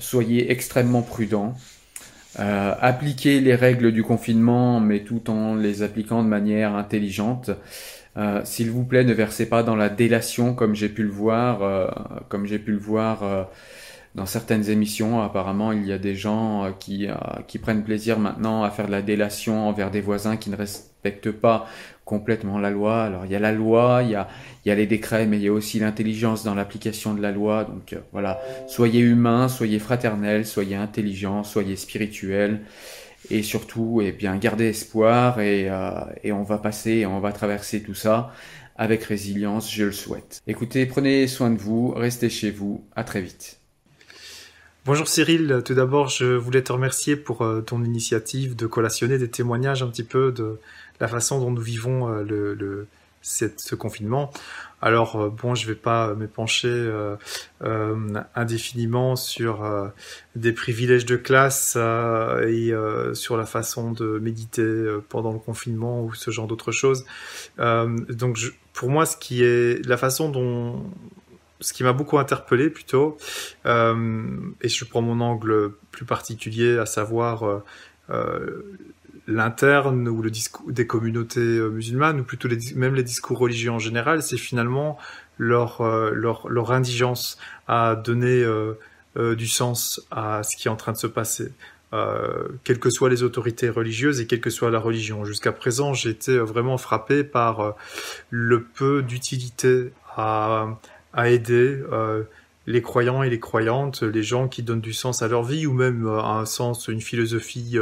soyez 0.00 0.50
extrêmement 0.50 1.02
prudents, 1.02 1.54
appliquez 2.36 3.40
les 3.40 3.54
règles 3.54 3.92
du 3.92 4.02
confinement, 4.02 4.80
mais 4.80 5.00
tout 5.00 5.30
en 5.30 5.54
les 5.54 5.82
appliquant 5.82 6.24
de 6.24 6.28
manière 6.28 6.74
intelligente. 6.74 7.50
S'il 8.42 8.70
vous 8.72 8.84
plaît, 8.84 9.04
ne 9.04 9.12
versez 9.12 9.48
pas 9.48 9.62
dans 9.62 9.76
la 9.76 9.88
délation 9.88 10.54
comme 10.54 10.74
j'ai 10.74 10.88
pu 10.88 11.04
le 11.04 11.10
voir, 11.10 12.26
comme 12.28 12.46
j'ai 12.46 12.58
pu 12.58 12.72
le 12.72 12.78
voir 12.78 13.48
dans 14.18 14.26
certaines 14.26 14.68
émissions, 14.68 15.22
apparemment, 15.22 15.70
il 15.70 15.86
y 15.86 15.92
a 15.92 15.98
des 15.98 16.16
gens 16.16 16.64
euh, 16.64 16.70
qui, 16.72 17.06
euh, 17.06 17.14
qui 17.46 17.58
prennent 17.58 17.84
plaisir 17.84 18.18
maintenant 18.18 18.64
à 18.64 18.70
faire 18.70 18.86
de 18.86 18.90
la 18.90 19.00
délation 19.00 19.68
envers 19.68 19.92
des 19.92 20.00
voisins 20.00 20.36
qui 20.36 20.50
ne 20.50 20.56
respectent 20.56 21.30
pas 21.30 21.68
complètement 22.04 22.58
la 22.58 22.70
loi. 22.70 23.04
Alors, 23.04 23.26
il 23.26 23.30
y 23.30 23.36
a 23.36 23.38
la 23.38 23.52
loi, 23.52 24.00
il 24.02 24.10
y 24.10 24.14
a, 24.16 24.26
il 24.64 24.70
y 24.70 24.72
a 24.72 24.74
les 24.74 24.86
décrets, 24.86 25.24
mais 25.26 25.36
il 25.36 25.44
y 25.44 25.48
a 25.48 25.52
aussi 25.52 25.78
l'intelligence 25.78 26.42
dans 26.42 26.56
l'application 26.56 27.14
de 27.14 27.22
la 27.22 27.30
loi. 27.30 27.62
Donc, 27.62 27.92
euh, 27.92 28.00
voilà, 28.10 28.40
soyez 28.66 28.98
humains, 28.98 29.46
soyez 29.48 29.78
fraternels, 29.78 30.44
soyez 30.44 30.74
intelligents, 30.74 31.44
soyez 31.44 31.76
spirituels. 31.76 32.62
Et 33.30 33.44
surtout, 33.44 34.00
eh 34.02 34.10
bien, 34.10 34.36
gardez 34.36 34.68
espoir 34.70 35.38
et, 35.40 35.68
et 36.22 36.32
on 36.32 36.44
va 36.44 36.56
passer, 36.56 37.04
on 37.04 37.20
va 37.20 37.32
traverser 37.32 37.82
tout 37.82 37.92
ça 37.94 38.32
avec 38.76 39.02
résilience, 39.02 39.70
je 39.70 39.86
le 39.86 39.92
souhaite. 39.92 40.40
Écoutez, 40.46 40.86
prenez 40.86 41.26
soin 41.26 41.50
de 41.50 41.58
vous, 41.58 41.90
restez 41.90 42.30
chez 42.30 42.52
vous, 42.52 42.86
à 42.94 43.02
très 43.04 43.20
vite. 43.20 43.57
Bonjour 44.88 45.06
Cyril, 45.06 45.60
tout 45.66 45.74
d'abord 45.74 46.08
je 46.08 46.24
voulais 46.24 46.62
te 46.62 46.72
remercier 46.72 47.14
pour 47.14 47.42
euh, 47.42 47.60
ton 47.60 47.84
initiative 47.84 48.56
de 48.56 48.66
collationner 48.66 49.18
des 49.18 49.28
témoignages 49.28 49.82
un 49.82 49.88
petit 49.88 50.02
peu 50.02 50.32
de 50.32 50.58
la 50.98 51.08
façon 51.08 51.38
dont 51.40 51.50
nous 51.50 51.60
vivons 51.60 52.08
euh, 52.08 52.86
ce 53.20 53.74
confinement. 53.74 54.30
Alors 54.80 55.16
euh, 55.16 55.28
bon, 55.28 55.54
je 55.54 55.66
vais 55.66 55.74
pas 55.74 56.14
m'épancher 56.14 56.90
indéfiniment 58.34 59.14
sur 59.14 59.92
des 60.36 60.54
privilèges 60.54 61.04
de 61.04 61.16
classe 61.16 61.76
et 61.76 62.72
sur 63.12 63.36
la 63.36 63.44
façon 63.44 63.92
de 63.92 64.18
méditer 64.18 64.86
pendant 65.10 65.34
le 65.34 65.38
confinement 65.38 66.02
ou 66.02 66.14
ce 66.14 66.30
genre 66.30 66.46
d'autres 66.46 66.72
choses. 66.72 67.04
donc 67.58 68.38
pour 68.72 68.88
moi, 68.88 69.04
ce 69.04 69.18
qui 69.18 69.44
est 69.44 69.84
la 69.86 69.98
façon 69.98 70.30
dont 70.30 70.82
ce 71.60 71.72
qui 71.72 71.82
m'a 71.82 71.92
beaucoup 71.92 72.18
interpellé 72.18 72.70
plutôt, 72.70 73.16
euh, 73.66 74.26
et 74.60 74.68
je 74.68 74.84
prends 74.84 75.02
mon 75.02 75.20
angle 75.20 75.72
plus 75.90 76.04
particulier, 76.04 76.78
à 76.78 76.86
savoir 76.86 77.44
euh, 77.44 77.64
euh 78.10 78.62
l'interne 79.30 80.08
ou 80.08 80.22
le 80.22 80.30
discours 80.30 80.72
des 80.72 80.86
communautés 80.86 81.60
musulmanes 81.60 82.20
ou 82.20 82.24
plutôt 82.24 82.48
les, 82.48 82.72
même 82.76 82.94
les 82.94 83.02
discours 83.02 83.36
religieux 83.36 83.70
en 83.70 83.78
général, 83.78 84.22
c'est 84.22 84.38
finalement 84.38 84.96
leur, 85.36 85.82
leur, 86.14 86.48
leur 86.48 86.72
indigence 86.72 87.36
à 87.66 87.94
donner 87.94 88.42
du 89.14 89.46
sens 89.46 90.00
à 90.10 90.42
ce 90.44 90.56
qui 90.56 90.68
est 90.68 90.70
en 90.70 90.76
train 90.76 90.92
de 90.92 90.96
se 90.96 91.06
passer. 91.06 91.52
Euh, 91.94 92.48
quelles 92.64 92.80
que 92.80 92.90
soient 92.90 93.08
les 93.08 93.22
autorités 93.22 93.70
religieuses 93.70 94.20
et 94.20 94.26
quelle 94.26 94.42
que 94.42 94.50
soit 94.50 94.70
la 94.70 94.78
religion. 94.78 95.24
Jusqu'à 95.24 95.52
présent, 95.52 95.94
j'ai 95.94 96.10
été 96.10 96.36
vraiment 96.38 96.76
frappé 96.76 97.24
par 97.24 97.60
euh, 97.60 97.72
le 98.28 98.62
peu 98.62 99.02
d'utilité 99.02 99.90
à, 100.14 100.66
à, 101.12 101.30
aider 101.30 101.80
euh, 101.92 102.22
les 102.66 102.82
croyants 102.82 103.22
et 103.22 103.30
les 103.30 103.40
croyantes, 103.40 104.02
les 104.02 104.22
gens 104.22 104.48
qui 104.48 104.62
donnent 104.62 104.80
du 104.80 104.92
sens 104.92 105.22
à 105.22 105.28
leur 105.28 105.42
vie 105.42 105.66
ou 105.66 105.72
même 105.72 106.06
un 106.06 106.44
sens, 106.44 106.88
une 106.88 107.00
philosophie 107.00 107.78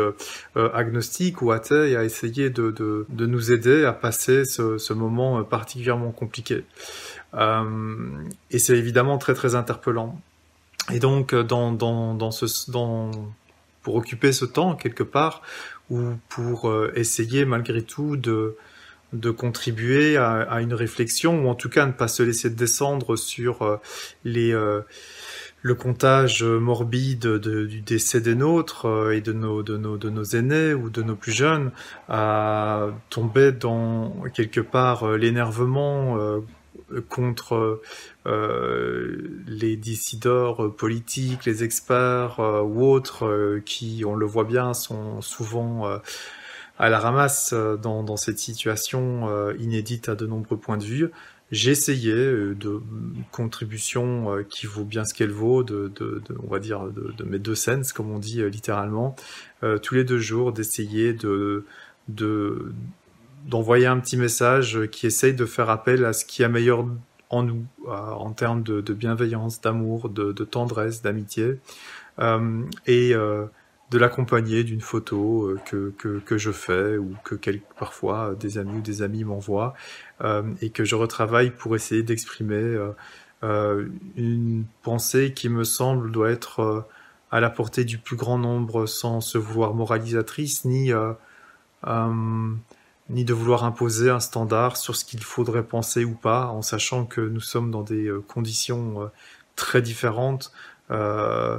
agnostique 0.55 1.43
ou 1.43 1.51
athée, 1.51 1.97
à 1.97 2.05
essayer 2.05 2.51
de, 2.51 2.71
de, 2.71 3.05
de, 3.09 3.27
nous 3.27 3.51
aider 3.51 3.85
à 3.85 3.93
passer 3.93 4.45
ce, 4.45 4.79
ce 4.79 4.93
moment 4.93 5.43
particulièrement 5.43 6.13
compliqué. 6.13 6.63
et 7.35 8.59
c'est 8.61 8.79
évidemment 8.79 9.19
très 9.19 9.35
très 9.35 9.57
interpellant. 9.57 10.21
Et 10.93 11.01
donc 11.01 11.35
dans, 11.35 11.73
dans, 11.73 12.15
dans 12.15 12.31
ce 12.31 12.71
dans 12.71 13.11
pour 13.87 13.95
occuper 13.95 14.33
ce 14.33 14.45
temps 14.45 14.75
quelque 14.75 15.05
part 15.05 15.43
ou 15.91 16.15
pour 16.29 16.69
euh, 16.69 16.93
essayer 16.97 17.45
malgré 17.45 17.83
tout 17.83 18.17
de, 18.17 18.57
de 19.13 19.31
contribuer 19.31 20.17
à, 20.17 20.61
une 20.61 20.75
réflexion 20.75 21.45
ou 21.45 21.49
en 21.49 21.55
tout 21.55 21.69
cas 21.69 21.87
ne 21.87 21.93
pas 21.93 22.09
se 22.09 22.23
laisser 22.23 22.51
descendre 22.51 23.17
sur 23.17 23.63
euh, 23.63 23.77
les, 24.25 24.53
euh, 24.53 24.83
le 25.63 25.75
comptage 25.75 26.43
morbide 26.43 27.27
du 27.39 27.81
décès 27.81 28.21
des 28.21 28.35
nôtres 28.35 29.11
et 29.13 29.21
de 29.21 29.33
nos, 29.33 29.63
de, 29.63 29.77
nos, 29.77 29.97
de 29.97 30.11
nos 30.11 30.25
aînés 30.25 30.75
ou 30.75 30.91
de 30.91 31.03
nos 31.03 31.17
plus 31.17 31.33
jeunes, 31.33 31.73
à 32.09 32.89
tomber 33.11 33.53
dans 33.53 34.25
quelque 34.35 34.61
part 34.61 35.17
l'énervement 35.17 36.43
contre 37.09 37.81
euh, 38.27 39.43
les 39.47 39.77
décideurs 39.77 40.75
politiques, 40.75 41.45
les 41.45 41.65
experts 41.65 42.41
euh, 42.41 42.63
ou 42.63 42.85
autres 42.85 43.27
euh, 43.27 43.63
qui, 43.65 44.05
on 44.07 44.15
le 44.15 44.27
voit 44.27 44.45
bien, 44.45 44.75
sont 44.75 45.21
souvent 45.21 46.01
à 46.79 46.89
la 46.89 46.99
ramasse 46.99 47.55
dans, 47.55 48.03
dans 48.03 48.17
cette 48.17 48.39
situation 48.39 49.29
inédite 49.59 50.09
à 50.09 50.15
de 50.15 50.27
nombreux 50.27 50.57
points 50.57 50.79
de 50.79 50.85
vue. 50.85 51.11
J'ai 51.53 51.71
essayé 51.71 52.13
de 52.13 52.83
contribution 53.31 54.45
qui 54.51 54.67
vaut 54.67 54.85
bien 54.85 55.05
ce 55.05 55.15
qu'elle 55.15 55.31
vaut, 55.31 55.63
de, 55.63 55.93
de, 55.95 56.23
de, 56.29 56.37
on 56.43 56.49
va 56.49 56.59
dire 56.59 56.85
de, 56.87 57.13
de, 57.17 57.25
mes 57.25 57.39
deux 57.39 57.55
scènes, 57.55 57.85
comme 57.95 58.11
on 58.11 58.19
dit 58.19 58.43
littéralement, 58.51 59.15
tous 59.83 59.95
les 59.95 60.05
deux 60.05 60.19
jours 60.19 60.53
d'essayer 60.53 61.13
de, 61.13 61.65
de 62.09 62.73
d'envoyer 63.47 63.87
un 63.87 63.99
petit 64.01 64.17
message 64.17 64.87
qui 64.91 65.07
essaye 65.07 65.35
de 65.35 65.45
faire 65.47 65.71
appel 65.71 66.05
à 66.05 66.13
ce 66.13 66.25
qui 66.25 66.43
est 66.43 66.49
meilleur 66.49 66.85
en 67.31 67.43
nous, 67.43 67.65
euh, 67.87 67.91
en 67.91 68.33
termes 68.33 68.63
de, 68.63 68.93
bienveillance, 68.93 69.61
d'amour, 69.61 70.09
de, 70.09 70.33
tendresse, 70.45 71.03
d'amitié, 71.03 71.59
euh, 72.19 72.63
et 72.87 73.15
euh, 73.15 73.47
de 73.91 73.99
l'accompagner 73.99 74.65
d'une 74.65 74.81
photo 74.81 75.57
que, 75.65 75.95
que, 75.97 76.39
je 76.39 76.51
fais 76.51 76.97
ou 76.97 77.15
que 77.23 77.37
parfois 77.79 78.35
des 78.35 78.59
amis 78.59 78.79
ou 78.79 78.81
des 78.81 79.03
amis 79.03 79.23
m'envoient, 79.23 79.75
et 80.61 80.71
que 80.71 80.85
je 80.85 80.97
retravaille 80.97 81.51
pour 81.51 81.77
essayer 81.77 82.03
d'exprimer 82.03 82.77
une 83.43 84.65
pensée 84.83 85.33
qui 85.33 85.49
me 85.49 85.63
semble 85.63 86.11
doit 86.11 86.31
être 86.31 86.87
à 87.31 87.39
la 87.39 87.49
portée 87.49 87.85
du 87.85 87.99
plus 87.99 88.17
grand 88.17 88.39
nombre 88.39 88.87
sans 88.87 89.21
se 89.21 89.39
vouloir 89.39 89.73
moralisatrice 89.75 90.65
ni 90.65 90.93
ni 93.09 93.25
de 93.25 93.33
vouloir 93.33 93.65
imposer 93.65 94.11
un 94.11 94.21
standard 94.21 94.77
sur 94.77 94.97
ce 94.97 95.05
qu'il 95.05 95.23
faudrait 95.23 95.63
penser 95.63 96.05
ou 96.05 96.15
pas, 96.15 96.47
en 96.47 96.63
sachant 96.63 97.05
que 97.05 97.21
nous 97.21 97.41
sommes 97.41 97.71
dans 97.71 97.83
des 97.83 98.07
euh, 98.07 98.21
conditions 98.21 99.03
euh, 99.03 99.07
très 99.55 99.81
différentes 99.81 100.53
euh, 100.91 101.59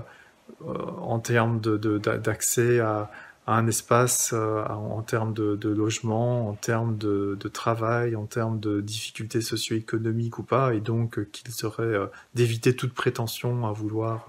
en 0.65 1.19
termes 1.19 1.59
d'accès 1.59 2.79
à, 2.79 3.11
un 3.49 3.65
espace, 3.65 4.33
en 4.33 5.01
termes 5.03 5.33
de, 5.33 5.69
logement, 5.69 6.49
en 6.49 6.53
termes 6.53 6.97
de, 6.97 7.47
travail, 7.47 8.15
en 8.15 8.25
termes 8.25 8.59
de 8.59 8.81
difficultés 8.81 9.39
socio-économiques 9.39 10.37
ou 10.37 10.43
pas, 10.43 10.73
et 10.73 10.81
donc 10.81 11.31
qu'il 11.31 11.53
serait 11.53 11.95
d'éviter 12.35 12.75
toute 12.75 12.93
prétention 12.93 13.65
à 13.65 13.71
vouloir 13.71 14.27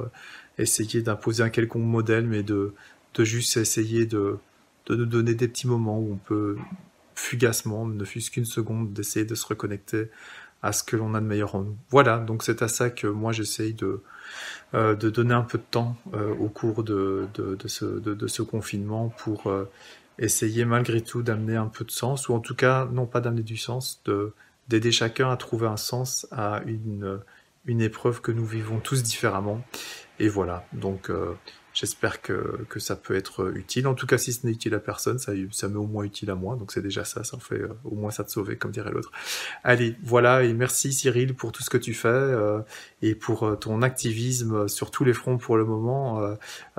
essayer 0.56 1.02
d'imposer 1.02 1.42
un 1.42 1.50
quelconque 1.50 1.82
modèle, 1.82 2.28
mais 2.28 2.44
de, 2.44 2.74
de 3.14 3.24
juste 3.24 3.56
essayer 3.56 4.06
de, 4.06 4.38
de 4.86 4.94
nous 4.94 5.06
donner 5.06 5.34
des 5.34 5.48
petits 5.48 5.66
moments 5.66 5.98
où 5.98 6.12
on 6.12 6.16
peut 6.16 6.56
fugacement, 7.18 7.86
ne 7.86 8.04
fût-ce 8.04 8.30
qu'une 8.30 8.44
seconde, 8.44 8.92
d'essayer 8.92 9.26
de 9.26 9.34
se 9.34 9.46
reconnecter 9.46 10.08
à 10.62 10.72
ce 10.72 10.82
que 10.82 10.96
l'on 10.96 11.14
a 11.14 11.20
de 11.20 11.26
meilleur 11.26 11.54
en 11.54 11.62
nous. 11.62 11.76
Voilà, 11.90 12.18
donc 12.18 12.42
c'est 12.42 12.62
à 12.62 12.68
ça 12.68 12.90
que 12.90 13.06
moi 13.06 13.32
j'essaye 13.32 13.74
de, 13.74 14.02
euh, 14.74 14.94
donner 14.94 15.34
un 15.34 15.42
peu 15.42 15.58
de 15.58 15.64
temps 15.70 15.96
euh, 16.14 16.34
au 16.34 16.48
cours 16.48 16.82
de, 16.82 17.28
ce, 17.66 18.42
confinement 18.42 19.08
pour 19.08 19.46
euh, 19.46 19.70
essayer 20.18 20.64
malgré 20.64 21.00
tout 21.00 21.22
d'amener 21.22 21.56
un 21.56 21.68
peu 21.68 21.84
de 21.84 21.90
sens, 21.90 22.28
ou 22.28 22.34
en 22.34 22.40
tout 22.40 22.56
cas, 22.56 22.86
non 22.92 23.06
pas 23.06 23.20
d'amener 23.20 23.42
du 23.42 23.56
sens, 23.56 24.02
d'aider 24.68 24.92
chacun 24.92 25.30
à 25.30 25.36
trouver 25.36 25.68
un 25.68 25.76
sens 25.76 26.26
à 26.32 26.60
une, 26.66 27.20
une 27.66 27.80
épreuve 27.80 28.20
que 28.20 28.32
nous 28.32 28.46
vivons 28.46 28.80
tous 28.80 29.02
différemment. 29.02 29.62
Et 30.18 30.28
voilà, 30.28 30.66
donc 30.72 31.10
J'espère 31.80 32.22
que, 32.22 32.64
que, 32.68 32.80
ça 32.80 32.96
peut 32.96 33.14
être 33.14 33.52
utile. 33.54 33.86
En 33.86 33.94
tout 33.94 34.08
cas, 34.08 34.18
si 34.18 34.32
ce 34.32 34.44
n'est 34.44 34.52
utile 34.52 34.74
à 34.74 34.80
personne, 34.80 35.20
ça, 35.20 35.30
ça 35.52 35.68
m'est 35.68 35.76
au 35.76 35.86
moins 35.86 36.02
utile 36.02 36.28
à 36.28 36.34
moi. 36.34 36.56
Donc 36.56 36.72
c'est 36.72 36.82
déjà 36.82 37.04
ça, 37.04 37.22
ça 37.22 37.36
en 37.36 37.40
fait 37.40 37.60
euh, 37.60 37.68
au 37.84 37.94
moins 37.94 38.10
ça 38.10 38.24
te 38.24 38.32
sauver, 38.32 38.56
comme 38.56 38.72
dirait 38.72 38.90
l'autre. 38.90 39.12
Allez, 39.62 39.94
voilà, 40.02 40.42
et 40.42 40.52
merci 40.54 40.92
Cyril 40.92 41.36
pour 41.36 41.52
tout 41.52 41.62
ce 41.62 41.70
que 41.70 41.78
tu 41.78 41.94
fais 41.94 42.08
euh, 42.08 42.62
et 43.00 43.14
pour 43.14 43.44
euh, 43.44 43.54
ton 43.54 43.80
activisme 43.82 44.66
sur 44.66 44.90
tous 44.90 45.04
les 45.04 45.12
fronts 45.12 45.38
pour 45.38 45.56
le 45.56 45.64
moment. 45.64 46.20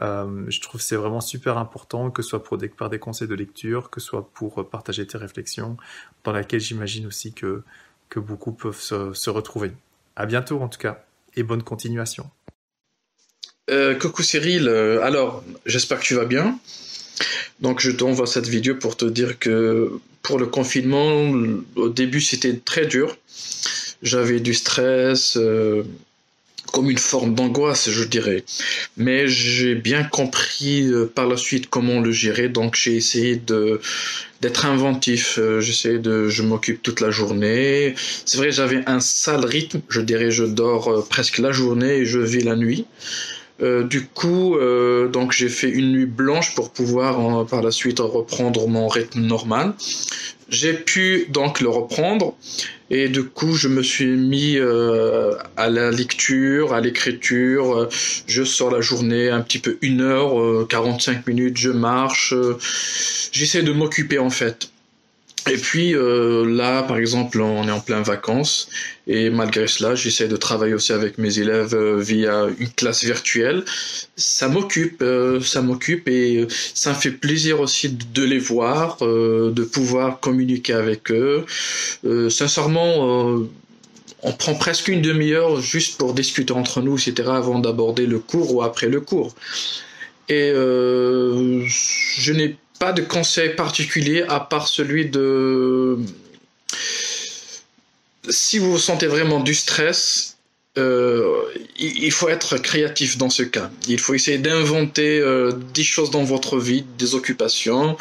je 0.01 0.62
trouve 0.62 0.82
c'est 0.82 0.98
vraiment 0.98 1.22
super 1.22 1.58
important, 1.58 2.12
que 2.12 2.22
ce 2.22 2.32
soit 2.32 2.44
pour 2.44 2.58
des, 2.58 2.68
par 2.68 2.89
des 2.89 3.00
conseils 3.00 3.29
de 3.29 3.36
lecture, 3.36 3.91
que 3.91 4.01
ce 4.01 4.08
soit 4.08 4.29
pour 4.34 4.70
partager 4.70 5.08
tes 5.08 5.18
réflexions, 5.18 5.77
dans 6.25 6.34
laquelle 6.34 6.60
j'imagine 6.60 7.08
aussi 7.08 7.32
que, 7.32 7.63
que 8.10 8.20
beaucoup 8.20 8.51
peuvent 8.51 8.82
se, 8.82 9.13
se 9.13 9.29
retrouver. 9.29 9.72
À 10.18 10.25
bientôt 10.25 10.60
en 10.60 10.68
tout 10.68 10.79
cas, 10.79 11.06
et 11.38 11.44
bonne 11.44 11.63
continuation. 11.63 12.29
Euh, 13.69 13.93
coucou 13.93 14.23
Cyril, 14.23 14.67
euh, 14.67 15.01
alors 15.03 15.43
j'espère 15.65 15.99
que 15.99 16.05
tu 16.05 16.15
vas 16.15 16.25
bien. 16.25 16.57
Donc 17.59 17.81
je 17.81 17.91
t'envoie 17.91 18.25
cette 18.25 18.47
vidéo 18.47 18.75
pour 18.75 18.97
te 18.97 19.05
dire 19.05 19.38
que 19.38 19.91
pour 20.23 20.39
le 20.39 20.47
confinement, 20.47 21.31
au 21.75 21.89
début 21.89 22.21
c'était 22.21 22.55
très 22.55 22.85
dur. 22.85 23.15
J'avais 24.01 24.39
du 24.39 24.53
stress, 24.53 25.35
euh, 25.38 25.83
comme 26.71 26.89
une 26.89 26.97
forme 26.97 27.35
d'angoisse, 27.35 27.89
je 27.89 28.03
dirais. 28.05 28.43
Mais 28.97 29.27
j'ai 29.27 29.75
bien 29.75 30.03
compris 30.03 30.89
par 31.13 31.27
la 31.27 31.38
suite 31.38 31.69
comment 31.69 31.99
le 31.99 32.11
gérer, 32.11 32.47
donc 32.49 32.75
j'ai 32.75 32.95
essayé 32.95 33.35
de 33.35 33.81
d'être 34.41 34.65
inventif. 34.65 35.38
J'essaie 35.59 35.99
de, 35.99 36.29
je 36.29 36.43
m'occupe 36.43 36.81
toute 36.81 37.01
la 37.01 37.11
journée. 37.11 37.93
C'est 38.25 38.38
vrai, 38.38 38.51
j'avais 38.51 38.83
un 38.88 39.01
sale 39.01 39.43
rythme. 39.45 39.81
Je 39.89 39.99
dirais, 39.99 40.31
je 40.31 40.45
dors 40.45 41.07
presque 41.09 41.39
la 41.39 41.51
journée 41.51 41.97
et 41.97 42.05
je 42.05 42.19
vis 42.19 42.41
la 42.41 42.55
nuit. 42.55 42.85
Euh, 43.62 43.84
du 43.84 44.06
coup, 44.06 44.56
euh, 44.56 45.08
donc 45.10 45.32
j'ai 45.34 45.50
fait 45.50 45.70
une 45.70 45.92
nuit 45.92 46.06
blanche 46.06 46.56
pour 46.56 46.72
pouvoir 46.72 47.46
par 47.46 47.62
la 47.62 47.72
suite 47.72 48.00
reprendre 48.00 48.68
mon 48.68 48.88
rythme 48.88 49.22
normal. 49.22 49.74
J'ai 50.48 50.74
pu 50.74 51.28
donc 51.30 51.62
le 51.62 51.70
reprendre 51.70 52.36
et 52.89 53.08
du 53.08 53.24
coup 53.24 53.54
je 53.54 53.68
me 53.68 53.84
suis 53.84 54.08
mis 54.08 54.58
euh, 54.58 55.36
à 55.58 55.70
la 55.70 55.92
lecture, 55.92 56.74
à 56.74 56.82
l'écriture. 56.82 57.89
Je 58.28 58.44
sors 58.44 58.72
la 58.72 58.82
journée 58.82 59.30
un 59.30 59.42
petit 59.42 59.60
peu 59.60 59.78
une 59.82 60.01
heure, 60.01 60.68
45 60.68 61.28
minutes, 61.28 61.58
je 61.58 61.70
marche. 61.70 62.34
J'essaie 63.32 63.62
de 63.62 63.72
m'occuper 63.72 64.20
en 64.20 64.30
fait. 64.30 64.70
Et 65.50 65.58
puis 65.58 65.96
euh, 65.96 66.46
là, 66.46 66.84
par 66.84 66.98
exemple, 66.98 67.41
on 67.41 67.68
est 67.68 67.72
en 67.72 67.79
plein 67.79 68.03
vacances 68.03 68.70
et 69.08 69.32
malgré 69.32 69.68
cela, 69.68 69.96
j'essaie 69.96 70.27
de 70.27 70.36
travailler 70.36 70.75
aussi 70.75 70.94
avec 70.94 71.18
mes 71.18 71.39
élèves 71.39 71.74
euh, 71.74 72.00
via 72.00 72.46
une 72.60 72.70
classe 72.70 73.03
virtuelle. 73.03 73.63
Ça 74.15 74.48
m'occupe, 74.48 75.01
euh, 75.01 75.41
ça 75.41 75.63
m'occupe 75.63 76.08
et 76.08 76.48
ça 76.75 76.91
me 76.91 76.96
fait 76.96 77.12
plaisir 77.12 77.62
aussi 77.62 77.89
de 77.89 78.24
les 78.24 78.38
voir, 78.38 78.98
de 79.01 79.63
pouvoir 79.63 80.20
communiquer 80.20 80.74
avec 80.74 81.12
eux. 81.12 81.46
sincèrement, 82.29 83.39
on 84.22 84.32
prend 84.34 84.53
presque 84.53 84.89
une 84.89 85.01
demi-heure 85.01 85.62
juste 85.62 85.98
pour 85.98 86.13
discuter 86.13 86.53
entre 86.53 86.82
nous, 86.82 86.98
etc., 86.98 87.29
avant 87.32 87.60
d'aborder 87.60 88.06
le 88.06 88.20
cours 88.20 88.53
ou 88.53 88.62
après 88.62 88.88
le 88.88 89.01
cours. 89.01 89.34
Et 90.27 90.51
je 90.53 92.34
n'ai 92.34 92.56
pas 92.79 92.93
de 92.93 93.01
conseil 93.01 93.55
particulier 93.55 94.24
à 94.27 94.39
part 94.39 94.67
celui 94.67 95.05
de 95.09 95.98
si 98.29 98.57
vous 98.57 98.77
sentez 98.77 99.07
vraiment 99.07 99.39
du 99.39 99.53
stress, 99.53 100.38
euh, 100.77 101.41
il 101.77 102.12
faut 102.12 102.29
être 102.29 102.57
créatif 102.57 103.17
dans 103.17 103.29
ce 103.29 103.43
cas. 103.43 103.69
Il 103.88 104.00
faut 104.00 104.13
essayer 104.13 104.38
d'inventer 104.38 105.19
euh, 105.19 105.51
des 105.74 105.83
choses 105.83 106.12
dans 106.12 106.24
votre 106.24 106.59
vie, 106.59 106.86
des 106.98 107.15
occupations, 107.15 107.98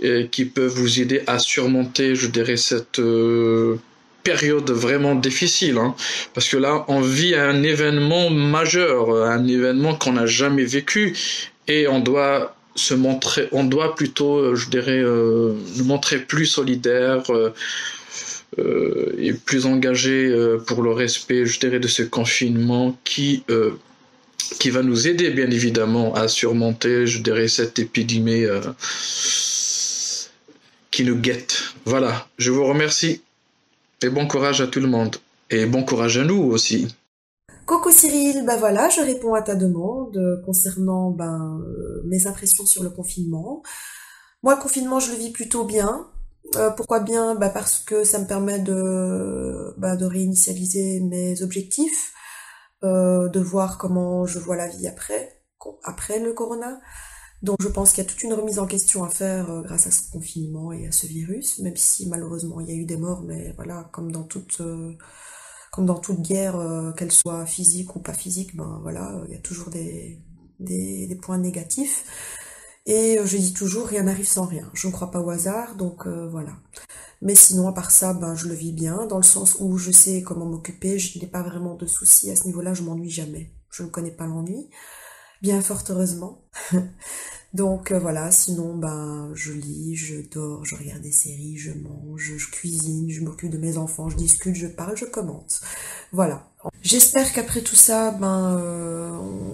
et 0.00 0.28
qui 0.30 0.44
peuvent 0.44 0.72
vous 0.72 1.00
aider 1.00 1.22
à 1.26 1.38
surmonter, 1.38 2.14
je 2.14 2.28
dirais, 2.28 2.56
cette 2.56 3.00
période 4.22 4.70
vraiment 4.70 5.14
difficile, 5.14 5.78
hein. 5.78 5.94
parce 6.34 6.48
que 6.48 6.56
là, 6.56 6.84
on 6.88 7.00
vit 7.00 7.34
un 7.34 7.62
événement 7.62 8.30
majeur, 8.30 9.10
un 9.24 9.46
événement 9.46 9.94
qu'on 9.94 10.12
n'a 10.12 10.26
jamais 10.26 10.64
vécu, 10.64 11.16
et 11.66 11.88
on 11.88 12.00
doit 12.00 12.54
on 13.52 13.64
doit 13.64 13.94
plutôt, 13.94 14.54
je 14.54 14.68
dirais, 14.68 15.02
nous 15.02 15.84
montrer 15.84 16.18
plus 16.18 16.46
solidaires, 16.46 17.24
euh, 18.58 19.14
et 19.18 19.34
plus 19.34 19.66
engagé 19.66 20.26
euh, 20.26 20.56
pour 20.56 20.82
le 20.82 20.90
respect, 20.90 21.44
je 21.44 21.60
dirais, 21.60 21.80
de 21.80 21.86
ce 21.86 22.02
confinement 22.02 22.98
qui 23.04 23.44
euh, 23.50 23.72
qui 24.58 24.70
va 24.70 24.82
nous 24.82 25.06
aider 25.06 25.28
bien 25.30 25.50
évidemment 25.50 26.14
à 26.14 26.28
surmonter, 26.28 27.06
je 27.06 27.18
dirais, 27.18 27.48
cette 27.48 27.78
épidémie 27.78 28.44
qui 30.90 31.04
nous 31.04 31.16
guette. 31.16 31.74
Voilà, 31.84 32.26
je 32.38 32.50
vous 32.50 32.64
remercie 32.64 33.20
et 34.02 34.08
bon 34.08 34.26
courage 34.26 34.62
à 34.62 34.66
tout 34.66 34.80
le 34.80 34.86
monde 34.86 35.16
et 35.50 35.66
bon 35.66 35.82
courage 35.82 36.16
à 36.16 36.24
nous 36.24 36.42
aussi. 36.44 36.88
Coucou 37.68 37.90
Cyril, 37.90 38.46
bah 38.46 38.56
voilà, 38.56 38.88
je 38.88 39.02
réponds 39.02 39.34
à 39.34 39.42
ta 39.42 39.54
demande 39.54 40.18
concernant 40.46 41.10
ben, 41.10 41.62
mes 42.06 42.26
impressions 42.26 42.64
sur 42.64 42.82
le 42.82 42.88
confinement. 42.88 43.62
Moi, 44.42 44.54
le 44.54 44.62
confinement, 44.62 45.00
je 45.00 45.10
le 45.10 45.18
vis 45.18 45.32
plutôt 45.32 45.64
bien. 45.64 46.10
Euh, 46.56 46.70
pourquoi 46.70 47.00
bien? 47.00 47.34
Bah 47.34 47.50
Parce 47.50 47.80
que 47.80 48.04
ça 48.04 48.20
me 48.20 48.26
permet 48.26 48.58
de, 48.58 49.74
bah, 49.76 49.96
de 49.96 50.06
réinitialiser 50.06 51.00
mes 51.00 51.42
objectifs, 51.42 52.14
euh, 52.84 53.28
de 53.28 53.38
voir 53.38 53.76
comment 53.76 54.24
je 54.24 54.38
vois 54.38 54.56
la 54.56 54.68
vie 54.68 54.88
après, 54.88 55.42
après 55.84 56.20
le 56.20 56.32
corona. 56.32 56.80
Donc 57.42 57.58
je 57.60 57.68
pense 57.68 57.90
qu'il 57.90 58.02
y 58.02 58.06
a 58.06 58.08
toute 58.08 58.22
une 58.22 58.32
remise 58.32 58.60
en 58.60 58.66
question 58.66 59.04
à 59.04 59.10
faire 59.10 59.50
euh, 59.50 59.60
grâce 59.60 59.86
à 59.86 59.90
ce 59.90 60.10
confinement 60.10 60.72
et 60.72 60.86
à 60.86 60.92
ce 60.92 61.06
virus, 61.06 61.58
même 61.58 61.76
si 61.76 62.08
malheureusement 62.08 62.60
il 62.62 62.70
y 62.70 62.72
a 62.72 62.76
eu 62.76 62.86
des 62.86 62.96
morts, 62.96 63.24
mais 63.26 63.52
voilà, 63.58 63.90
comme 63.92 64.10
dans 64.10 64.24
toute, 64.24 64.62
comme 65.70 65.86
dans 65.86 65.98
toute 65.98 66.22
guerre, 66.22 66.56
qu'elle 66.96 67.12
soit 67.12 67.46
physique 67.46 67.94
ou 67.96 68.00
pas 68.00 68.14
physique, 68.14 68.56
ben 68.56 68.78
voilà, 68.82 69.20
il 69.26 69.34
y 69.34 69.36
a 69.36 69.40
toujours 69.40 69.70
des, 69.70 70.18
des, 70.60 71.18
points 71.20 71.38
négatifs. 71.38 72.04
Et 72.86 73.18
euh, 73.18 73.26
je 73.26 73.36
dis 73.36 73.52
toujours, 73.52 73.86
rien 73.86 74.04
n'arrive 74.04 74.26
sans 74.26 74.46
rien. 74.46 74.70
Je 74.74 74.86
ne 74.86 74.92
crois 74.92 75.10
pas 75.10 75.20
au 75.20 75.30
hasard, 75.30 75.76
donc 75.76 76.06
euh, 76.06 76.26
voilà. 76.28 76.52
Mais 77.20 77.34
sinon, 77.34 77.68
à 77.68 77.72
part 77.72 77.90
ça, 77.90 78.14
ben, 78.14 78.34
je 78.34 78.48
le 78.48 78.54
vis 78.54 78.72
bien, 78.72 79.06
dans 79.06 79.18
le 79.18 79.22
sens 79.22 79.56
où 79.60 79.76
je 79.76 79.90
sais 79.90 80.22
comment 80.22 80.46
m'occuper, 80.46 80.98
je 80.98 81.18
n'ai 81.18 81.26
pas 81.26 81.42
vraiment 81.42 81.74
de 81.74 81.86
soucis 81.86 82.30
à 82.30 82.36
ce 82.36 82.44
niveau-là, 82.44 82.74
je 82.74 82.82
m'ennuie 82.82 83.10
jamais. 83.10 83.52
Je 83.70 83.82
ne 83.82 83.88
connais 83.88 84.10
pas 84.10 84.26
l'ennui, 84.26 84.70
bien 85.42 85.60
fort 85.60 85.82
heureusement. 85.90 86.44
donc 87.54 87.92
euh, 87.92 87.98
voilà, 87.98 88.30
sinon, 88.30 88.76
ben, 88.76 89.30
je 89.34 89.52
lis, 89.52 89.96
je 89.96 90.16
dors, 90.32 90.64
je 90.64 90.76
regarde 90.76 91.02
des 91.02 91.12
séries, 91.12 91.56
je 91.56 91.72
mange, 91.72 92.34
je 92.36 92.50
cuisine, 92.50 93.10
je 93.10 93.22
m'occupe 93.22 93.50
de 93.50 93.58
mes 93.58 93.78
enfants, 93.78 94.10
je 94.10 94.16
discute, 94.16 94.54
je 94.54 94.66
parle, 94.66 94.96
je 94.96 95.06
commente. 95.06 95.60
Voilà. 96.12 96.46
J'espère 96.82 97.32
qu'après 97.32 97.62
tout 97.62 97.76
ça, 97.76 98.10
ben, 98.10 98.58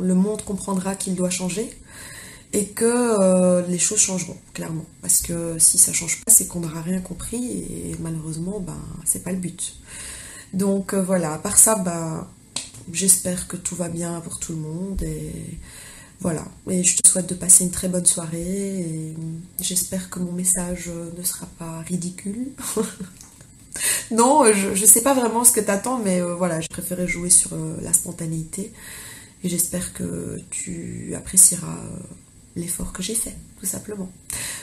le 0.01 0.15
monde 0.15 0.43
comprendra 0.43 0.95
qu'il 0.97 1.15
doit 1.15 1.31
changer 1.31 1.71
et 2.55 2.67
que 2.67 2.85
euh, 2.85 3.67
les 3.67 3.79
choses 3.79 3.99
changeront, 3.99 4.37
clairement. 4.55 4.87
Parce 5.03 5.21
que 5.21 5.59
si 5.59 5.77
ça 5.77 5.93
change 5.93 6.23
pas, 6.25 6.33
c'est 6.33 6.47
qu'on 6.47 6.61
n'aura 6.61 6.83
rien 6.83 7.01
compris 7.01 7.63
et 7.63 7.97
malheureusement, 7.99 8.61
ben, 8.61 8.79
c'est 9.05 9.25
pas 9.25 9.33
le 9.33 9.39
but. 9.39 9.75
Donc 10.53 10.95
euh, 10.95 11.03
voilà, 11.03 11.35
à 11.35 11.39
part 11.39 11.59
ça, 11.59 11.75
ben, 11.75 12.29
j'espère 12.93 13.49
que 13.49 13.57
tout 13.57 13.75
va 13.75 13.89
bien 13.89 14.21
pour 14.21 14.39
tout 14.39 14.53
le 14.53 14.59
monde 14.59 15.03
et 15.03 15.59
voilà. 16.25 16.45
Et 16.71 16.83
je 16.83 16.97
te 16.97 17.07
souhaite 17.07 17.29
de 17.29 17.35
passer 17.35 17.65
une 17.65 17.71
très 17.71 17.89
bonne 17.89 18.07
soirée 18.07 18.81
et 18.81 19.15
j'espère 19.61 20.09
que 20.09 20.19
mon 20.19 20.33
message 20.33 20.91
ne 21.17 21.23
sera 21.23 21.45
pas 21.59 21.81
ridicule. 21.87 22.49
non, 24.11 24.51
je, 24.51 24.75
je 24.75 24.87
sais 24.87 25.03
pas 25.03 25.13
vraiment 25.13 25.45
ce 25.45 25.53
que 25.53 25.61
t'attends, 25.61 25.99
mais 25.99 26.23
euh, 26.23 26.35
voilà, 26.35 26.63
je 26.63 26.69
préférais 26.69 27.07
jouer 27.07 27.29
sur 27.29 27.51
la 27.83 27.93
spontanéité 27.93 28.73
et 29.45 29.49
j'espère 29.51 29.93
que 29.93 30.41
tu 30.51 31.15
apprécieras 31.15 31.79
l'effort 32.57 32.95
que 32.95 33.03
j'ai 33.03 33.15
fait, 33.15 33.37
tout 33.61 33.67
simplement. 33.67 34.11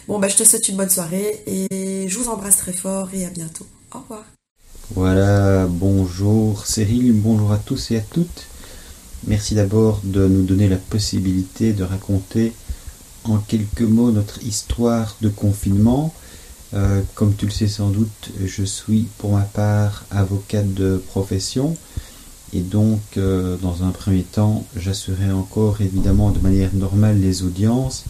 Bon, 0.07 0.17
bah, 0.17 0.29
je 0.29 0.37
te 0.37 0.43
souhaite 0.43 0.67
une 0.67 0.77
bonne 0.77 0.89
soirée 0.89 1.43
et 1.45 2.07
je 2.09 2.17
vous 2.17 2.27
embrasse 2.27 2.57
très 2.57 2.73
fort 2.73 3.09
et 3.13 3.23
à 3.23 3.29
bientôt. 3.29 3.67
Au 3.93 3.99
revoir. 3.99 4.25
Voilà, 4.95 5.67
bonjour 5.67 6.65
Cyril, 6.65 7.13
bonjour 7.13 7.51
à 7.51 7.59
tous 7.59 7.91
et 7.91 7.97
à 7.97 8.01
toutes. 8.01 8.47
Merci 9.27 9.53
d'abord 9.53 10.01
de 10.03 10.27
nous 10.27 10.41
donner 10.41 10.67
la 10.67 10.77
possibilité 10.77 11.73
de 11.73 11.83
raconter 11.83 12.53
en 13.23 13.37
quelques 13.37 13.81
mots 13.81 14.09
notre 14.09 14.41
histoire 14.43 15.15
de 15.21 15.29
confinement. 15.29 16.11
Euh, 16.73 17.01
comme 17.13 17.35
tu 17.35 17.45
le 17.45 17.51
sais 17.51 17.67
sans 17.67 17.89
doute, 17.89 18.31
je 18.43 18.63
suis 18.63 19.07
pour 19.19 19.33
ma 19.33 19.43
part 19.43 20.05
avocat 20.09 20.63
de 20.63 20.99
profession. 21.09 21.77
Et 22.51 22.61
donc, 22.61 22.99
euh, 23.17 23.57
dans 23.61 23.83
un 23.83 23.91
premier 23.91 24.23
temps, 24.23 24.65
j'assurais 24.75 25.31
encore 25.31 25.81
évidemment 25.81 26.31
de 26.31 26.39
manière 26.39 26.73
normale 26.73 27.21
les 27.21 27.43
audiences. 27.43 28.05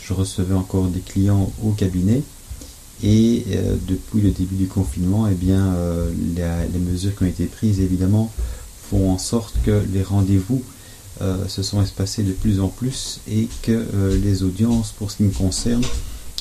Je 0.00 0.14
recevais 0.14 0.54
encore 0.54 0.86
des 0.86 1.00
clients 1.00 1.52
au 1.62 1.72
cabinet. 1.72 2.22
Et 3.02 3.44
euh, 3.50 3.76
depuis 3.86 4.22
le 4.22 4.30
début 4.30 4.56
du 4.56 4.66
confinement, 4.66 5.28
eh 5.30 5.34
bien, 5.34 5.74
les 6.36 6.78
mesures 6.78 7.14
qui 7.14 7.24
ont 7.24 7.26
été 7.26 7.44
prises, 7.44 7.80
évidemment, 7.80 8.32
font 8.90 9.10
en 9.10 9.18
sorte 9.18 9.54
que 9.64 9.82
les 9.92 10.02
rendez-vous 10.02 10.62
se 11.48 11.62
sont 11.62 11.80
espacés 11.80 12.24
de 12.24 12.32
plus 12.32 12.58
en 12.58 12.68
plus 12.68 13.20
et 13.28 13.48
que 13.62 13.86
les 14.20 14.42
audiences, 14.42 14.90
pour 14.90 15.12
ce 15.12 15.18
qui 15.18 15.22
me 15.22 15.30
concerne, 15.30 15.84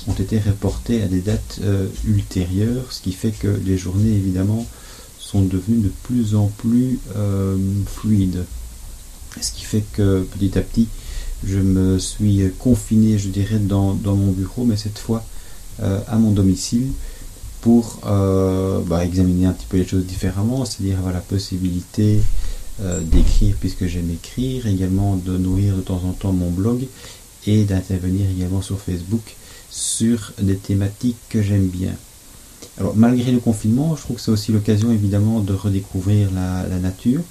ont 0.07 0.13
été 0.13 0.39
reportées 0.39 1.03
à 1.03 1.07
des 1.07 1.21
dates 1.21 1.59
ultérieures, 2.05 2.91
ce 2.91 3.01
qui 3.01 3.11
fait 3.11 3.31
que 3.31 3.47
les 3.65 3.77
journées, 3.77 4.13
évidemment, 4.13 4.65
sont 5.33 5.41
devenus 5.41 5.81
de 5.81 5.91
plus 6.03 6.35
en 6.35 6.47
plus 6.57 6.99
euh, 7.15 7.57
fluides. 7.87 8.45
Ce 9.41 9.51
qui 9.51 9.63
fait 9.63 9.83
que 9.93 10.21
petit 10.21 10.57
à 10.59 10.61
petit, 10.61 10.87
je 11.43 11.57
me 11.57 11.97
suis 11.97 12.43
confiné, 12.59 13.17
je 13.17 13.29
dirais, 13.29 13.57
dans, 13.57 13.95
mon 14.03 14.31
bureau, 14.31 14.63
mais 14.63 14.77
cette 14.77 14.99
fois 14.99 15.25
euh, 15.81 15.99
à 16.07 16.17
mon 16.17 16.31
domicile, 16.31 16.91
pour 17.63 17.99
euh, 18.05 18.79
bah, 18.85 19.03
examiner 19.03 19.47
un 19.47 19.53
petit 19.53 19.65
peu 19.67 19.77
les 19.77 19.87
choses 19.87 20.05
différemment, 20.05 20.65
c'est-à-dire 20.65 20.99
avoir 20.99 21.13
la 21.13 21.21
possibilité 21.21 22.19
d'écrire 23.01 23.55
puisque 23.59 23.85
j'aime 23.85 24.09
écrire, 24.09 24.65
également 24.65 25.15
de 25.15 25.37
nourrir 25.37 25.75
de 25.75 25.81
temps 25.81 26.01
en 26.05 26.11
temps 26.11 26.33
mon 26.33 26.49
blog 26.49 26.87
et 27.45 27.65
d'intervenir 27.65 28.25
également 28.35 28.63
sur 28.63 28.79
Facebook 28.79 29.35
sur 29.73 30.33
des 30.39 30.55
thématiques 30.55 31.17
que 31.29 31.41
j'aime 31.41 31.67
bien. 31.67 31.93
Alors 32.79 32.95
malgré 32.95 33.31
le 33.31 33.39
confinement, 33.39 33.95
je 33.95 34.01
trouve 34.01 34.17
que 34.17 34.21
c'est 34.21 34.31
aussi 34.31 34.51
l'occasion 34.51 34.91
évidemment 34.91 35.39
de 35.39 35.53
redécouvrir 35.53 36.29
la, 36.31 36.79
nature 36.79 37.21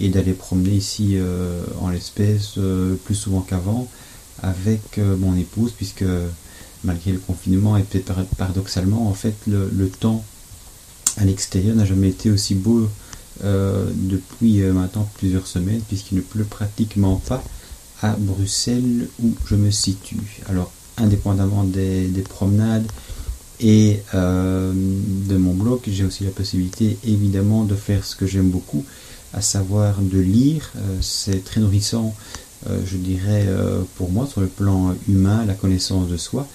et 0.00 0.08
d'aller 0.08 0.32
promener 0.32 0.72
ici 0.72 1.12
euh, 1.14 1.62
en 1.80 1.88
l'espèce 1.88 2.54
euh, 2.58 2.96
plus 3.04 3.14
souvent 3.14 3.40
qu'avant 3.40 3.88
avec 4.42 4.98
euh, 4.98 5.16
mon 5.16 5.36
épouse 5.36 5.72
puisque 5.72 6.04
malgré 6.86 7.12
le 7.12 7.18
confinement 7.18 7.76
et 7.76 7.82
peut-être 7.82 8.14
paradoxalement 8.38 9.08
en 9.08 9.12
fait 9.12 9.34
le, 9.46 9.88
temps 9.88 10.24
à 11.18 11.24
l'extérieur 11.24 11.76
n'a 11.76 11.84
jamais 11.84 12.08
été 12.08 12.30
aussi 12.30 12.54
beau 12.54 12.88
depuis 13.42 14.60
maintenant 14.62 15.06
plusieurs 15.18 15.46
semaines 15.46 15.82
puisqu'il 15.88 16.16
ne 16.16 16.22
pleut 16.22 16.44
pratiquement 16.44 17.16
pas 17.16 17.44
à 18.00 18.16
Bruxelles 18.18 19.08
où 19.22 19.34
je 19.46 19.56
me 19.56 19.70
situe. 19.70 20.40
Alors 20.48 20.72
indépendamment 20.96 21.64
des 21.64 22.24
promenades 22.28 22.86
et 23.60 24.00
euh, 24.14 24.72
de 24.74 25.36
mon 25.36 25.54
blog, 25.54 25.80
j'ai 25.86 26.04
aussi 26.04 26.24
la 26.24 26.30
possibilité 26.30 26.98
évidemment 27.04 27.64
de 27.64 27.74
faire 27.74 28.04
ce 28.04 28.14
que 28.14 28.26
j'aime 28.26 28.50
beaucoup, 28.50 28.84
à 29.32 29.40
savoir 29.40 30.00
de 30.00 30.18
lire. 30.18 30.72
Euh, 30.76 30.96
c'est 31.00 31.42
très 31.42 31.60
nourrissant, 31.60 32.14
euh, 32.68 32.80
je 32.84 32.96
dirais, 32.96 33.46
pour 33.96 34.10
moi, 34.10 34.26
sur 34.26 34.40
le 34.40 34.46
plan 34.46 34.94
humain, 35.08 35.44
la 35.46 35.54
connaissance 35.54 36.08
de 36.08 36.16
soi. 36.16 36.46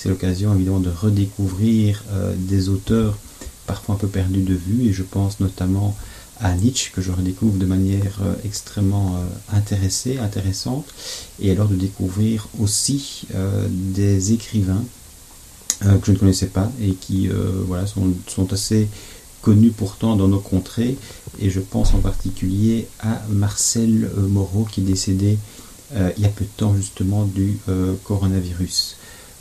C'est 0.00 0.08
l'occasion 0.08 0.54
évidemment 0.54 0.80
de 0.80 0.88
redécouvrir 0.88 2.02
des 2.36 2.70
auteurs 2.70 3.18
parfois 3.66 3.96
un 3.96 3.98
peu 3.98 4.06
perdus 4.06 4.40
de 4.40 4.54
vue, 4.54 4.88
et 4.88 4.92
je 4.94 5.02
pense 5.02 5.40
notamment 5.40 5.94
à 6.40 6.54
Nietzsche, 6.54 6.90
que 6.90 7.02
je 7.02 7.12
redécouvre 7.12 7.58
de 7.58 7.66
manière 7.66 8.18
extrêmement 8.46 9.22
intéressée, 9.52 10.16
intéressante, 10.16 10.86
et 11.38 11.50
alors 11.50 11.68
de 11.68 11.76
découvrir 11.76 12.48
aussi 12.58 13.26
des 13.68 14.32
écrivains 14.32 14.84
euh, 15.86 15.96
que 15.96 16.08
je 16.08 16.12
ne 16.12 16.18
connaissais 16.18 16.48
pas 16.48 16.70
et 16.78 16.92
qui 16.92 17.30
euh, 17.30 17.64
voilà, 17.66 17.86
sont, 17.86 18.12
assez 18.52 18.86
connus 19.40 19.70
pourtant 19.70 20.14
dans 20.14 20.28
nos 20.28 20.40
contrées. 20.40 20.96
Et 21.40 21.48
je 21.48 21.60
pense 21.60 21.94
en 21.94 22.00
particulier 22.00 22.86
à 23.00 23.22
Marcel 23.30 24.10
euh, 24.18 24.28
Moreau 24.28 24.64
qui 24.70 24.82
est 24.82 24.84
décédé 24.84 25.38
il 26.16 26.22
y 26.22 26.24
a 26.24 26.28
peu 26.28 26.44
de 26.44 26.50
temps 26.56 26.76
justement 26.76 27.24
du 27.24 27.58
coronavirus. 28.04 28.96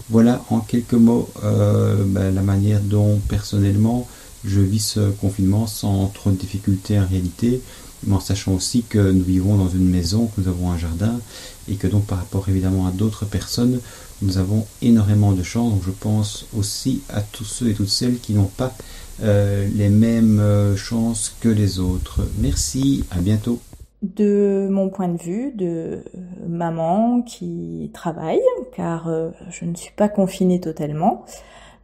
Voilà 0.09 0.43
en 0.49 0.59
quelques 0.59 0.93
mots 0.93 1.29
ben, 1.43 2.33
la 2.33 2.41
manière 2.41 2.79
dont 2.81 3.19
personnellement 3.27 4.07
je 4.45 4.59
vis 4.59 4.79
ce 4.79 5.11
confinement 5.11 5.67
sans 5.67 6.07
trop 6.07 6.31
de 6.31 6.35
difficultés 6.35 6.99
en 6.99 7.05
réalité. 7.05 7.61
mais 8.05 8.15
en 8.15 8.19
sachant 8.19 8.53
aussi 8.53 8.83
que 8.83 9.11
nous 9.11 9.23
vivons 9.23 9.57
dans 9.57 9.69
une 9.69 9.89
maison, 9.89 10.27
que 10.27 10.41
nous 10.41 10.47
avons 10.47 10.71
un 10.71 10.77
jardin, 10.77 11.19
et 11.67 11.75
que 11.75 11.87
donc 11.87 12.05
par 12.05 12.17
rapport 12.17 12.47
évidemment 12.47 12.87
à 12.87 12.91
d'autres 12.91 13.25
personnes, 13.25 13.79
nous 14.21 14.37
avons 14.37 14.65
énormément 14.81 15.33
de 15.33 15.43
chance. 15.43 15.73
Donc 15.73 15.83
je 15.85 15.91
pense 15.91 16.45
aussi 16.57 17.01
à 17.09 17.21
tous 17.21 17.45
ceux 17.45 17.69
et 17.69 17.73
toutes 17.73 17.89
celles 17.89 18.19
qui 18.19 18.33
n'ont 18.33 18.45
pas 18.45 18.73
euh, 19.21 19.67
les 19.75 19.89
mêmes 19.89 20.39
euh, 20.39 20.77
chances 20.77 21.33
que 21.41 21.49
les 21.49 21.79
autres. 21.79 22.21
Merci, 22.39 23.03
à 23.11 23.19
bientôt. 23.19 23.59
De 24.01 24.69
mon 24.71 24.89
point 24.89 25.09
de 25.09 25.21
vue 25.21 25.51
de 25.51 26.03
maman 26.47 27.21
qui 27.21 27.91
travaille, 27.93 28.39
car 28.73 29.09
euh, 29.09 29.31
je 29.49 29.65
ne 29.65 29.75
suis 29.75 29.93
pas 29.93 30.07
confinée 30.07 30.61
totalement, 30.61 31.25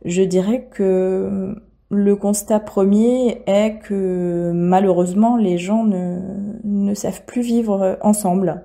je 0.05 0.21
dirais 0.21 0.69
que 0.71 1.55
le 1.89 2.15
constat 2.15 2.61
premier 2.61 3.43
est 3.47 3.79
que 3.79 4.51
malheureusement 4.53 5.35
les 5.35 5.57
gens 5.57 5.83
ne, 5.83 6.19
ne 6.63 6.93
savent 6.93 7.25
plus 7.25 7.41
vivre 7.41 7.97
ensemble. 8.01 8.63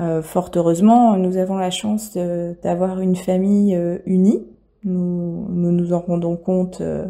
Euh, 0.00 0.22
fort 0.22 0.50
heureusement, 0.56 1.16
nous 1.16 1.36
avons 1.36 1.56
la 1.56 1.70
chance 1.70 2.16
d'avoir 2.16 3.00
une 3.00 3.16
famille 3.16 3.76
euh, 3.76 3.98
unie. 4.06 4.44
Nous, 4.82 5.46
nous, 5.48 5.92
en 5.92 6.00
rendons 6.00 6.36
compte 6.36 6.80
euh, 6.80 7.06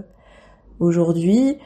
aujourd'hui. 0.81 1.59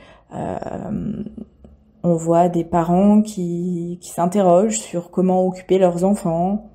On 2.03 2.15
voit 2.15 2.49
des 2.49 2.65
parents 2.65 3.23
qui, 3.23 3.99
qui 4.01 4.11
s'interrogent 4.11 4.79
sur 4.79 5.11
comment 5.11 5.47
occuper 5.47 5.79
leurs 5.79 6.05
enfants, 6.05 6.71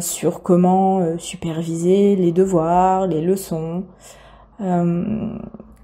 sur 0.00 0.42
comment 0.42 1.18
superviser 1.18 2.16
les 2.16 2.32
devoirs, 2.32 3.06
les 3.06 3.20
leçons 3.20 3.84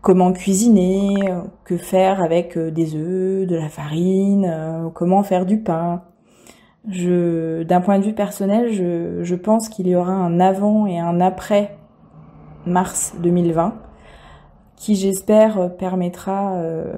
comment 0.00 0.32
cuisiner, 0.32 1.16
que 1.64 1.76
faire 1.76 2.22
avec 2.22 2.58
des 2.58 2.94
œufs, 2.94 3.46
de 3.46 3.56
la 3.56 3.68
farine, 3.68 4.90
comment 4.94 5.22
faire 5.22 5.46
du 5.46 5.60
pain. 5.60 6.02
Je, 6.88 7.62
d'un 7.62 7.80
point 7.80 7.98
de 7.98 8.04
vue 8.04 8.12
personnel, 8.12 8.72
je, 8.72 9.22
je 9.22 9.34
pense 9.34 9.70
qu'il 9.70 9.88
y 9.88 9.96
aura 9.96 10.12
un 10.12 10.38
avant 10.40 10.86
et 10.86 10.98
un 10.98 11.20
après 11.20 11.78
mars 12.66 13.14
2020, 13.22 13.74
qui 14.76 14.94
j'espère 14.94 15.74
permettra 15.76 16.56
euh, 16.56 16.92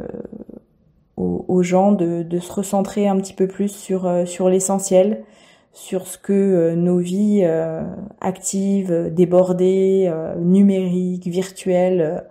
aux, 1.17 1.45
aux, 1.49 1.63
gens 1.63 1.93
de, 1.93 2.23
de, 2.23 2.39
se 2.39 2.53
recentrer 2.53 3.09
un 3.09 3.17
petit 3.17 3.33
peu 3.33 3.47
plus 3.47 3.69
sur, 3.69 4.07
euh, 4.07 4.27
sur 4.27 4.49
l'essentiel, 4.49 5.25
sur 5.73 6.07
ce 6.07 6.19
que 6.19 6.33
euh, 6.33 6.75
nos 6.75 6.99
vies 6.99 7.43
euh, 7.45 7.83
actives, 8.21 9.11
débordées, 9.13 10.13
numériques, 10.39 11.27
virtuelles, 11.27 12.25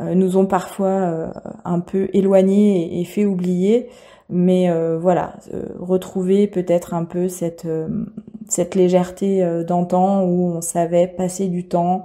nous 0.00 0.36
ont 0.36 0.46
parfois 0.46 1.32
un 1.64 1.80
peu 1.80 2.08
éloignés 2.12 3.00
et, 3.00 3.04
fait 3.04 3.24
oublier. 3.24 3.88
Mais 4.30 4.70
euh, 4.70 4.98
voilà, 4.98 5.36
euh, 5.54 5.64
retrouver 5.78 6.46
peut-être 6.46 6.92
un 6.92 7.04
peu 7.04 7.28
cette, 7.28 7.64
euh, 7.64 7.88
cette 8.46 8.74
légèreté 8.74 9.42
d'antan 9.66 10.24
où 10.24 10.52
on 10.56 10.60
savait 10.60 11.06
passer 11.06 11.48
du 11.48 11.66
temps, 11.66 12.04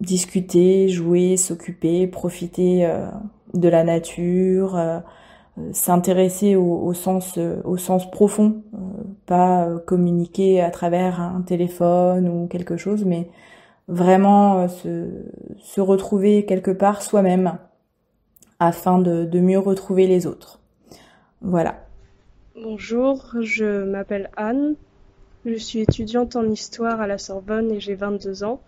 discuter, 0.00 0.88
jouer, 0.88 1.36
s'occuper, 1.36 2.06
profiter 2.08 2.88
de 3.54 3.68
la 3.68 3.84
nature, 3.84 4.78
s'intéresser 5.72 6.56
au, 6.56 6.92
sens, 6.92 7.38
au 7.64 7.76
sens 7.76 8.10
profond, 8.10 8.62
pas 9.26 9.68
communiquer 9.86 10.60
à 10.60 10.70
travers 10.70 11.20
un 11.20 11.42
téléphone 11.42 12.28
ou 12.28 12.46
quelque 12.46 12.76
chose, 12.76 13.04
mais 13.04 13.30
vraiment 13.88 14.68
se, 14.68 15.80
retrouver 15.80 16.44
quelque 16.44 16.70
part 16.70 17.02
soi-même 17.02 17.58
afin 18.58 18.98
de, 18.98 19.24
de 19.24 19.40
mieux 19.40 19.58
retrouver 19.58 20.06
les 20.06 20.26
autres. 20.26 20.60
Voilà. 21.40 21.86
Bonjour, 22.62 23.34
je 23.40 23.84
m'appelle 23.84 24.30
Anne. 24.36 24.76
Je 25.44 25.54
suis 25.54 25.80
étudiante 25.80 26.36
en 26.36 26.44
histoire 26.50 27.00
à 27.00 27.06
la 27.06 27.18
Sorbonne 27.18 27.70
et 27.70 27.80
j'ai 27.80 27.94
22 27.94 28.44
ans. 28.44 28.60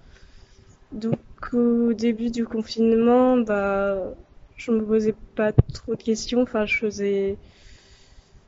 Donc 0.92 1.18
au 1.52 1.92
début 1.92 2.30
du 2.30 2.46
confinement, 2.46 3.38
bah 3.38 4.14
je 4.58 4.70
me 4.72 4.84
posais 4.84 5.14
pas 5.34 5.52
trop 5.52 5.94
de 5.94 6.02
questions, 6.02 6.42
enfin 6.42 6.66
je 6.66 6.76
faisais 6.76 7.36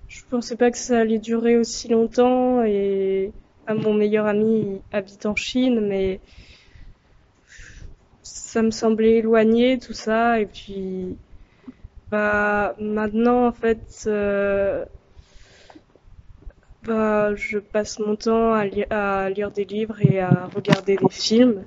je 0.09 0.23
pensais 0.29 0.57
pas 0.57 0.70
que 0.70 0.79
ça 0.79 0.99
allait 0.99 1.20
durer 1.20 1.57
aussi 1.57 1.88
longtemps. 1.88 2.62
Et 2.64 3.33
à 3.66 3.75
mon 3.75 3.94
meilleur 3.94 4.27
ami 4.27 4.83
habite 4.92 5.25
en 5.25 5.37
Chine 5.37 5.81
mais 5.81 6.20
ça 8.23 8.62
me 8.62 8.73
semblait 8.73 9.18
éloigné 9.18 9.79
tout 9.79 9.92
ça. 9.92 10.40
Et 10.40 10.46
puis 10.46 11.16
bah 12.11 12.75
maintenant 12.81 13.46
en 13.46 13.53
fait, 13.53 14.05
euh, 14.09 14.85
bah 16.83 17.35
je 17.37 17.59
passe 17.59 18.01
mon 18.01 18.16
temps 18.16 18.53
à, 18.53 18.64
à, 18.90 19.31
lire 19.31 19.53
des 19.53 19.64
livres 19.64 20.01
et 20.05 20.18
à 20.20 20.51
regarder 20.55 20.96
des 20.96 21.09
films. 21.09 21.62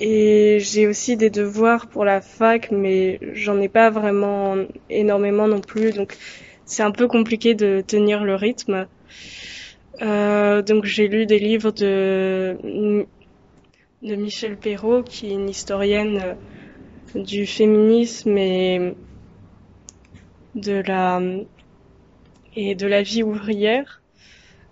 Et 0.00 0.58
j'ai 0.60 0.86
aussi 0.86 1.16
des 1.18 1.28
devoirs 1.28 1.86
pour 1.88 2.04
la 2.06 2.22
fac, 2.22 2.70
mais 2.70 3.18
j'en 3.34 3.60
ai 3.60 3.68
pas 3.68 3.90
vraiment 3.90 4.56
énormément 4.88 5.46
non 5.46 5.60
plus, 5.60 5.92
donc 5.92 6.16
c'est 6.64 6.82
un 6.82 6.90
peu 6.90 7.06
compliqué 7.06 7.54
de 7.54 7.82
tenir 7.86 8.24
le 8.24 8.34
rythme. 8.34 8.86
Euh, 10.00 10.62
donc 10.62 10.84
j'ai 10.86 11.08
lu 11.08 11.26
des 11.26 11.38
livres 11.38 11.70
de 11.72 12.56
de 14.02 14.14
Michel 14.14 14.56
Perrault, 14.56 15.02
qui 15.02 15.26
est 15.26 15.34
une 15.34 15.50
historienne 15.50 16.36
du 17.14 17.44
féminisme 17.44 18.38
et 18.38 18.94
de 20.54 20.82
la 20.86 21.20
et 22.56 22.74
de 22.74 22.86
la 22.86 23.02
vie 23.02 23.22
ouvrière. 23.22 24.02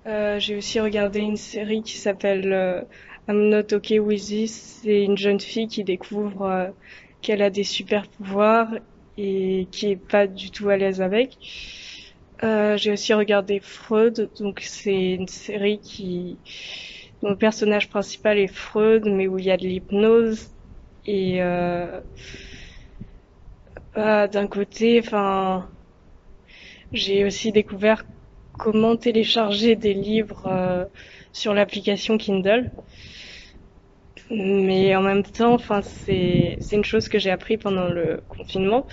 Euh, 0.07 0.39
j'ai 0.39 0.57
aussi 0.57 0.81
regardé 0.81 1.21
une 1.21 1.37
série 1.37 1.83
qui 1.83 1.99
s'appelle 1.99 2.53
euh, 2.53 2.83
I'm 3.29 3.51
Not 3.51 3.75
Okay 3.75 3.99
With 3.99 4.27
This. 4.27 4.81
C'est 4.83 5.05
une 5.05 5.19
jeune 5.19 5.39
fille 5.39 5.69
qui 5.69 5.85
découvre 5.85 6.43
euh, 6.43 6.69
qu'elle 7.21 7.43
a 7.43 7.51
des 7.51 7.65
super 7.65 8.09
pouvoirs 8.09 8.71
et 9.19 9.69
qui 9.71 9.91
est 9.91 9.97
pas 9.97 10.27
du 10.27 10.51
tout 10.51 10.71
à 10.71 10.77
l'aise 10.79 11.03
avec. 11.03 11.37
Euh, 12.43 12.77
j'ai 12.77 12.93
aussi 12.93 13.13
regardé 13.13 13.61
Freud, 13.61 14.31
donc 14.39 14.61
c'est 14.63 15.13
une 15.13 15.29
série 15.29 15.81
qui 15.81 16.39
dont 17.21 17.31
le 17.31 17.37
personnage 17.37 17.91
principal 17.91 18.39
est 18.39 18.47
Freud, 18.47 19.05
mais 19.07 19.27
où 19.27 19.39
il 19.39 19.45
y 19.45 19.51
a 19.51 19.57
de 19.57 19.65
l'hypnose 19.67 20.51
et 21.05 21.43
euh, 21.43 22.01
bah, 23.95 24.29
d'un 24.29 24.47
côté, 24.47 25.01
enfin, 25.01 25.69
j'ai 26.93 27.25
aussi 27.25 27.51
découvert 27.51 28.05
comment 28.59 28.97
télécharger 28.97 29.75
des 29.75 29.95
livres 29.95 30.47
euh, 30.47 30.85
sur 31.39 31.55
l'application 31.55 32.19
Kindle. 32.19 32.73
Mais 34.31 34.95
en 34.97 35.03
même 35.03 35.23
temps, 35.23 35.55
enfin, 35.55 35.81
c'est 35.83 36.59
une 36.73 36.85
chose 36.85 37.09
que 37.09 37.19
j'ai 37.19 37.31
appris 37.31 37.57
pendant 37.59 37.89
le 37.89 38.23
confinement. 38.29 38.87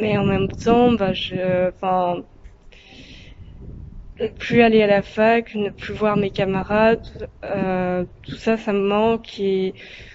Mais 0.00 0.16
en 0.18 0.24
même 0.24 0.48
temps, 0.48 0.92
bah, 0.92 1.12
je, 1.12 1.68
enfin, 1.70 2.24
ne 4.20 4.28
plus 4.28 4.60
aller 4.62 4.82
à 4.82 4.86
la 4.86 5.02
fac, 5.02 5.54
ne 5.54 5.70
plus 5.70 5.94
voir 5.94 6.16
mes 6.16 6.30
camarades, 6.30 7.06
euh, 7.44 8.04
tout 8.22 8.36
ça, 8.36 8.56
ça 8.56 8.72
me 8.72 8.80
manque 8.86 9.38
et 9.38 9.74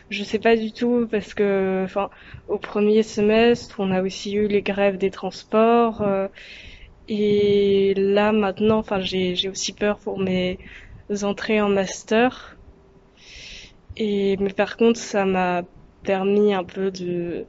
je 0.10 0.24
sais 0.24 0.38
pas 0.40 0.56
du 0.56 0.74
tout 0.74 1.08
parce 1.10 1.34
que, 1.34 1.82
enfin, 1.86 2.10
au 2.48 2.60
premier 2.60 3.02
semestre, 3.04 3.80
on 3.80 3.92
a 3.92 4.02
aussi 4.04 4.34
eu 4.36 4.48
les 4.48 4.62
grèves 4.62 4.98
des 4.98 5.10
transports. 5.12 6.02
Euh, 6.04 6.28
et 7.08 7.94
là 7.98 8.32
maintenant, 8.32 8.80
enfin, 8.80 9.00
j'ai 9.02 9.50
aussi 9.50 9.74
peur 9.76 10.00
pour 10.00 10.20
mes 10.20 10.60
entrées 11.24 11.62
en 11.62 11.70
master. 11.70 12.58
Et 13.98 14.38
mais 14.38 14.54
par 14.54 14.78
contre, 14.78 15.00
ça 15.00 15.26
m'a 15.26 15.64
permis 16.04 16.54
un 16.54 16.64
peu 16.64 16.92
de 16.92 17.48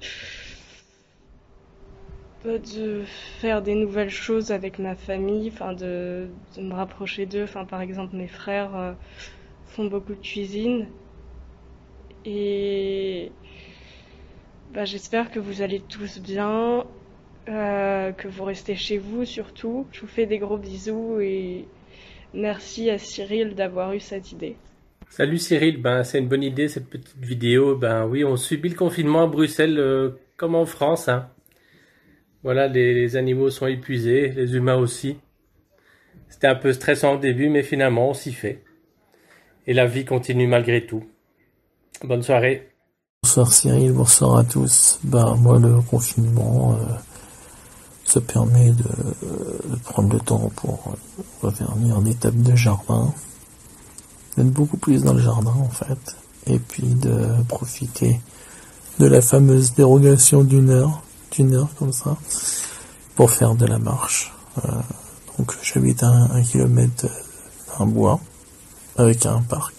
de 2.44 3.02
faire 3.40 3.60
des 3.62 3.74
nouvelles 3.74 4.10
choses 4.10 4.50
avec 4.52 4.78
ma 4.78 4.94
famille, 4.94 5.50
enfin 5.52 5.72
de, 5.72 6.28
de 6.56 6.62
me 6.62 6.74
rapprocher 6.74 7.26
d'eux. 7.26 7.42
Enfin, 7.44 7.64
par 7.64 7.80
exemple, 7.80 8.16
mes 8.16 8.28
frères 8.28 8.74
euh, 8.76 8.92
font 9.64 9.86
beaucoup 9.86 10.14
de 10.14 10.20
cuisine 10.20 10.88
et 12.24 13.32
bah, 14.70 14.84
j'espère 14.84 15.30
que 15.30 15.38
vous 15.38 15.62
allez 15.62 15.80
tous 15.80 16.18
bien, 16.18 16.86
euh, 17.48 18.12
que 18.12 18.28
vous 18.28 18.44
restez 18.44 18.74
chez 18.76 18.98
vous 18.98 19.24
surtout. 19.24 19.88
Je 19.92 20.00
vous 20.00 20.06
fais 20.08 20.26
des 20.26 20.38
gros 20.38 20.58
bisous 20.58 21.20
et 21.20 21.68
merci 22.36 22.90
à 22.90 22.98
Cyril 22.98 23.54
d'avoir 23.54 23.92
eu 23.92 24.00
cette 24.00 24.30
idée. 24.32 24.56
Salut 25.08 25.38
Cyril, 25.38 25.80
ben 25.80 26.04
c'est 26.04 26.18
une 26.18 26.28
bonne 26.28 26.42
idée 26.42 26.68
cette 26.68 26.88
petite 26.88 27.16
vidéo. 27.18 27.76
Ben 27.76 28.06
oui, 28.06 28.24
on 28.24 28.36
subit 28.36 28.68
le 28.68 28.74
confinement 28.74 29.24
à 29.24 29.26
Bruxelles 29.26 29.78
euh, 29.78 30.10
comme 30.36 30.54
en 30.54 30.66
France. 30.66 31.08
Hein. 31.08 31.28
Voilà, 32.42 32.68
les, 32.68 32.94
les, 32.94 33.16
animaux 33.16 33.50
sont 33.50 33.66
épuisés, 33.66 34.28
les 34.28 34.54
humains 34.54 34.76
aussi. 34.76 35.18
C'était 36.28 36.48
un 36.48 36.54
peu 36.54 36.72
stressant 36.72 37.14
au 37.14 37.18
début, 37.18 37.48
mais 37.48 37.62
finalement 37.62 38.10
on 38.10 38.14
s'y 38.14 38.32
fait. 38.32 38.62
Et 39.66 39.74
la 39.74 39.86
vie 39.86 40.04
continue 40.04 40.46
malgré 40.46 40.86
tout. 40.86 41.04
Bonne 42.04 42.22
soirée. 42.22 42.68
Bonsoir 43.22 43.52
Cyril, 43.52 43.92
bonsoir 43.92 44.38
à 44.38 44.44
tous. 44.44 45.00
Ben 45.02 45.34
moi 45.36 45.58
le 45.58 45.80
confinement, 45.80 46.74
euh, 46.74 46.84
Ça 48.06 48.20
permet 48.20 48.70
de, 48.70 48.84
de 48.84 49.76
prendre 49.84 50.12
le 50.12 50.20
temps 50.20 50.50
pour 50.56 50.94
revenir 51.42 52.00
tables 52.20 52.42
de 52.42 52.54
jardin, 52.54 53.12
d'être 54.36 54.50
beaucoup 54.50 54.76
plus 54.76 55.02
dans 55.02 55.12
le 55.12 55.20
jardin 55.20 55.54
en 55.58 55.68
fait, 55.68 56.16
et 56.46 56.58
puis 56.58 56.94
de 56.94 57.28
profiter 57.48 58.20
de 58.98 59.06
la 59.06 59.20
fameuse 59.20 59.74
dérogation 59.74 60.44
d'une 60.44 60.70
heure, 60.70 61.02
d'une 61.32 61.54
heure 61.54 61.68
comme 61.78 61.92
ça, 61.92 62.16
pour 63.16 63.30
faire 63.30 63.54
de 63.54 63.66
la 63.66 63.78
marche. 63.78 64.32
Euh, 64.64 64.70
donc 65.38 65.54
j'habite 65.62 66.02
à 66.02 66.08
un, 66.08 66.30
un 66.30 66.42
kilomètre 66.42 67.06
d'un 67.78 67.86
bois 67.86 68.20
avec 68.96 69.26
un 69.26 69.42
parc. 69.42 69.74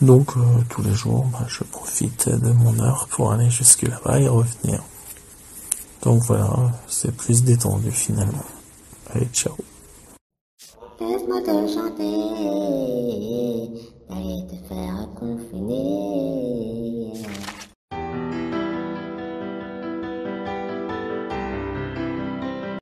Donc 0.00 0.36
euh, 0.36 0.40
tous 0.68 0.82
les 0.82 0.94
jours, 0.94 1.26
bah, 1.32 1.44
je 1.46 1.62
profite 1.64 2.28
de 2.28 2.50
mon 2.52 2.78
heure 2.80 3.06
pour 3.10 3.32
aller 3.32 3.50
jusque 3.50 3.82
là-bas 3.82 4.18
et 4.18 4.28
revenir. 4.28 4.82
Donc 6.02 6.22
voilà, 6.22 6.72
c'est 6.86 7.14
plus 7.14 7.44
détendu 7.44 7.90
finalement. 7.90 8.44
Allez, 9.12 9.28
ciao. 9.32 9.54
Laisse-moi 11.00 11.40
te 11.42 11.66
chanter, 11.66 12.04
d'aller 14.08 14.46
te 14.46 14.56
faire 14.68 15.08
confiner. 15.18 16.79